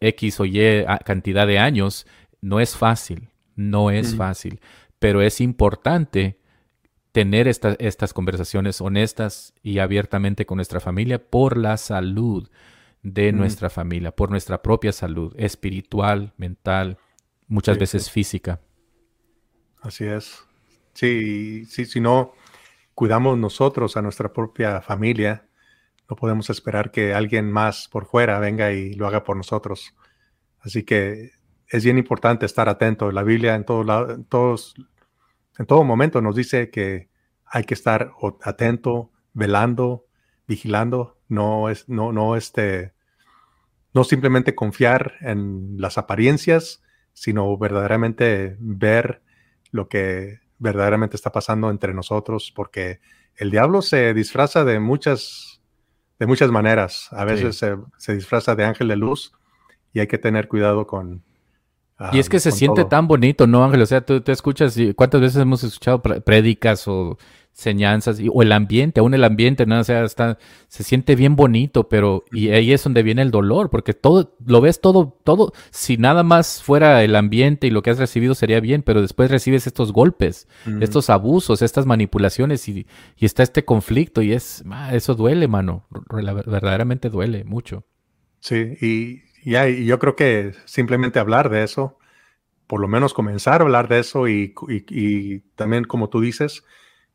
[0.00, 2.06] X o Y cantidad de años,
[2.40, 4.60] no es fácil, no es fácil,
[4.98, 6.38] pero es importante
[7.12, 12.48] tener estas conversaciones honestas y abiertamente con nuestra familia por la salud
[13.02, 16.98] de nuestra familia, por nuestra propia salud espiritual, mental,
[17.46, 18.60] muchas veces física.
[19.80, 20.44] Así es.
[20.94, 22.34] Sí, sí, si no
[22.94, 25.48] cuidamos nosotros a nuestra propia familia,
[26.10, 29.94] no podemos esperar que alguien más por fuera venga y lo haga por nosotros.
[30.60, 31.30] Así que
[31.68, 33.12] es bien importante estar atento.
[33.12, 34.74] La Biblia en, en, todos,
[35.58, 37.08] en todo momento nos dice que
[37.44, 38.12] hay que estar
[38.42, 40.06] atento, velando,
[40.46, 41.18] vigilando.
[41.28, 42.92] No es, no, no, este,
[43.92, 46.82] no simplemente confiar en las apariencias,
[47.12, 49.22] sino verdaderamente ver
[49.70, 53.00] lo que verdaderamente está pasando entre nosotros, porque
[53.36, 55.60] el diablo se disfraza de muchas,
[56.18, 57.08] de muchas maneras.
[57.12, 57.56] A veces
[57.98, 59.32] se, disfraza de ángel de luz
[59.92, 61.24] y hay que tener cuidado con...
[62.12, 63.82] y es que se siente tan bonito, ¿no, Ángel?
[63.82, 67.18] O sea, tú, tú escuchas, ¿cuántas veces hemos escuchado prédicas o
[67.58, 69.80] enseñanzas o el ambiente, aún el ambiente, ¿no?
[69.80, 70.38] O sea, está,
[70.68, 74.60] se siente bien bonito, pero y ahí es donde viene el dolor, porque todo, lo
[74.60, 78.60] ves todo, todo, si nada más fuera el ambiente y lo que has recibido sería
[78.60, 80.46] bien, pero después recibes estos golpes,
[80.80, 84.62] estos abusos, estas manipulaciones y, y, está este conflicto y es,
[84.92, 85.84] eso duele, mano,
[86.46, 87.84] verdaderamente duele mucho.
[88.40, 91.98] Sí, y ya, yo creo que simplemente hablar de eso,
[92.66, 96.64] por lo menos comenzar a hablar de eso y, y también como tú dices,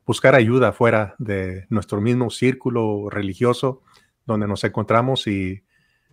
[0.06, 3.82] buscar ayuda fuera de nuestro mismo círculo religioso
[4.26, 5.64] donde nos encontramos y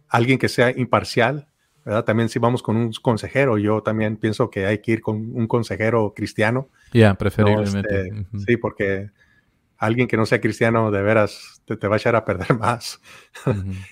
[0.08, 1.48] alguien que sea imparcial,
[1.84, 2.04] ¿verdad?
[2.04, 5.46] También si vamos con un consejero, yo también pienso que hay que ir con un
[5.46, 6.68] consejero cristiano.
[6.92, 8.08] Ya, preferiblemente.
[8.08, 9.10] Este, sí, porque
[9.78, 13.00] alguien que no sea cristiano de veras te, va a echar a perder más.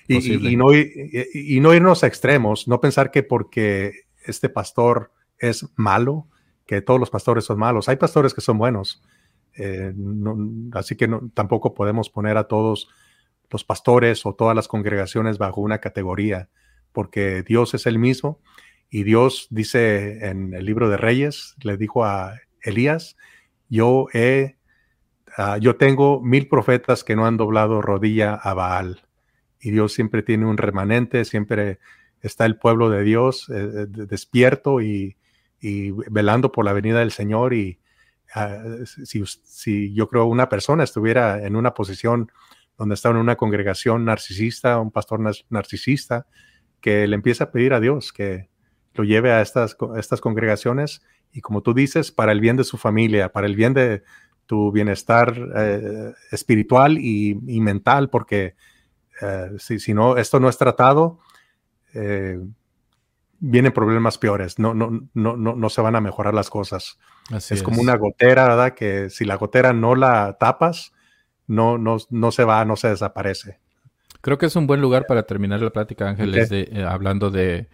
[0.07, 6.27] y, no, y, no, irnos a extremos, no pensar que porque este pastor es malo,
[6.67, 7.89] que todos los pastores son malos.
[7.89, 9.03] Hay pastores que son buenos.
[9.57, 9.93] Eh,
[10.73, 12.89] así que tampoco podemos poner a todos
[13.51, 16.49] los pastores o todas las congregaciones bajo una categoría,
[16.93, 18.41] porque Dios es el mismo
[18.91, 23.17] y Dios dice en el libro de Reyes, le dijo a Elías,
[23.69, 24.57] yo he,
[25.39, 29.01] ah, yo tengo mil profetas que no han doblado rodilla a Baal
[29.61, 31.79] y Dios siempre tiene un remanente, siempre
[32.21, 35.17] está el pueblo de Dios eh, despierto y,
[36.11, 37.81] velando por la venida del Señor y,
[38.35, 42.31] Ah, si, yo creo una persona estuviera en una posición
[42.77, 46.27] donde está en una congregación narcisista, un pastor narcisista,
[46.81, 48.51] que le empieza a pedir a Dios que
[48.95, 49.75] lo lleve a estas
[50.21, 51.03] congregaciones
[51.33, 54.03] y como tú dices, para el bien de su familia, para el bien de
[54.49, 58.55] tu bienestar eh, espiritual y, mental, porque
[59.21, 61.19] eh, si, si, no, esto no es tratado,
[61.93, 62.41] eh,
[63.41, 66.99] vienen problemas peores, no, no, no, no, no se van a mejorar las cosas.
[67.31, 68.73] es, como una gotera, ¿verdad?
[68.73, 70.95] Que si la gotera no la tapas,
[71.47, 73.59] no, no, no se va, no se desaparece.
[74.23, 77.69] Creo que es un buen lugar para terminar la plática, Ángeles, eh, hablando de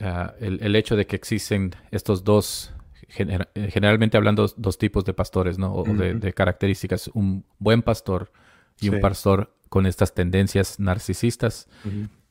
[0.00, 2.72] ah, el, hecho de que existen estos dos,
[3.16, 5.72] eh, generalmente hablando dos tipos de pastores, ¿no?
[5.72, 7.08] O de, características.
[7.14, 8.32] Un buen pastor
[8.80, 11.68] y un pastor con estas tendencias narcisistas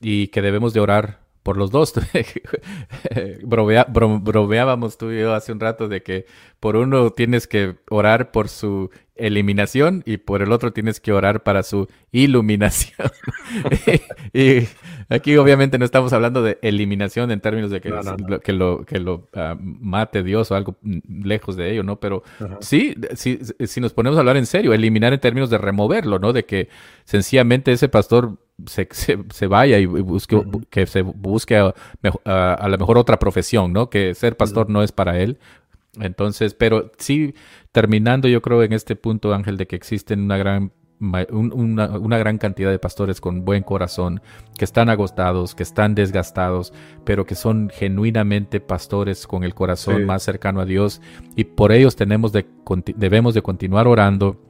[0.00, 1.94] y que debemos de orar por los dos.
[3.42, 6.26] bromeábamos tú y yo hace un rato de que
[6.60, 11.42] por uno tienes que orar por su eliminación y por el otro tienes que orar
[11.42, 13.10] para su iluminación.
[14.32, 14.68] y
[15.08, 18.98] aquí obviamente no estamos hablando de eliminación en términos de que, Lo, que lo, que
[18.98, 22.00] lo ah, mate Dios o algo lejos de ello, ¿no?
[22.00, 22.22] Pero
[22.60, 26.32] sí, si, si nos ponemos a hablar en serio, eliminar en términos de removerlo, ¿no?
[26.32, 26.68] De que
[27.04, 28.88] sencillamente ese pastor se,
[29.30, 30.40] se, vaya y busque,
[30.70, 31.74] que se busque a,
[32.24, 33.88] a, lo mejor otra profesión, ¿no?
[33.88, 35.38] Que ser pastor no es para él,
[35.94, 37.34] entonces, pero sí,
[37.72, 42.70] terminando yo creo en este punto, Ángel, de que existen una gran, una, gran cantidad
[42.70, 44.20] de pastores con buen corazón,
[44.56, 46.72] que están agotados, que están desgastados,
[47.04, 51.00] pero que son genuinamente pastores con el corazón más cercano a Dios
[51.36, 52.46] y por ellos tenemos de,
[52.96, 54.40] debemos de continuar orando,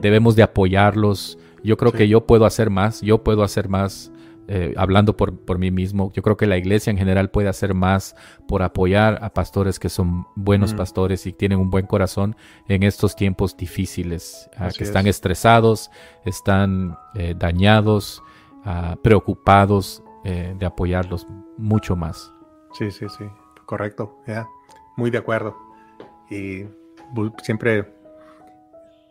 [0.00, 1.38] debemos de apoyarlos.
[1.62, 4.12] Yo creo que yo puedo hacer más, yo puedo hacer más
[4.50, 7.74] eh, hablando por, por, mí mismo, yo creo que la iglesia en general puede hacer
[7.74, 8.16] más
[8.46, 12.34] por apoyar a pastores que son buenos pastores y tienen un buen corazón
[12.66, 15.90] en estos tiempos difíciles, ah, que están estresados,
[16.24, 18.22] están eh, dañados,
[18.64, 21.26] ah, preocupados eh, de apoyarlos
[21.58, 22.32] mucho más.
[22.72, 23.24] Sí, sí, sí,
[23.66, 24.48] correcto, ya,
[24.96, 25.58] muy de acuerdo.
[26.30, 26.64] Y
[27.42, 27.92] siempre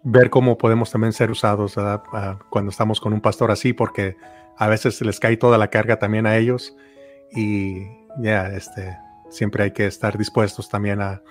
[0.04, 4.18] ver cómo podemos también ser usados ah, cuando estamos con un pastor así, porque
[4.58, 6.76] a veces se les cae toda la carga también a ellos
[7.32, 7.84] y
[8.20, 8.98] ya, este,
[9.30, 11.22] siempre hay que estar dispuestos también a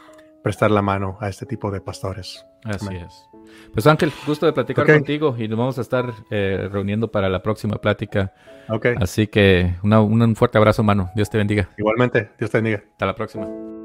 [0.42, 2.46] prestar la mano a este tipo de pastores.
[2.64, 3.28] Así es.
[3.72, 7.42] Pues Ángel, gusto de platicar contigo y nos vamos a estar eh, reuniendo para la
[7.42, 8.32] próxima plática.
[8.68, 8.94] Okay.
[9.00, 11.10] Así que un fuerte abrazo, mano.
[11.14, 11.68] Dios te bendiga.
[11.76, 12.82] Igualmente, Dios te bendiga.
[12.92, 13.75] Hasta la próxima.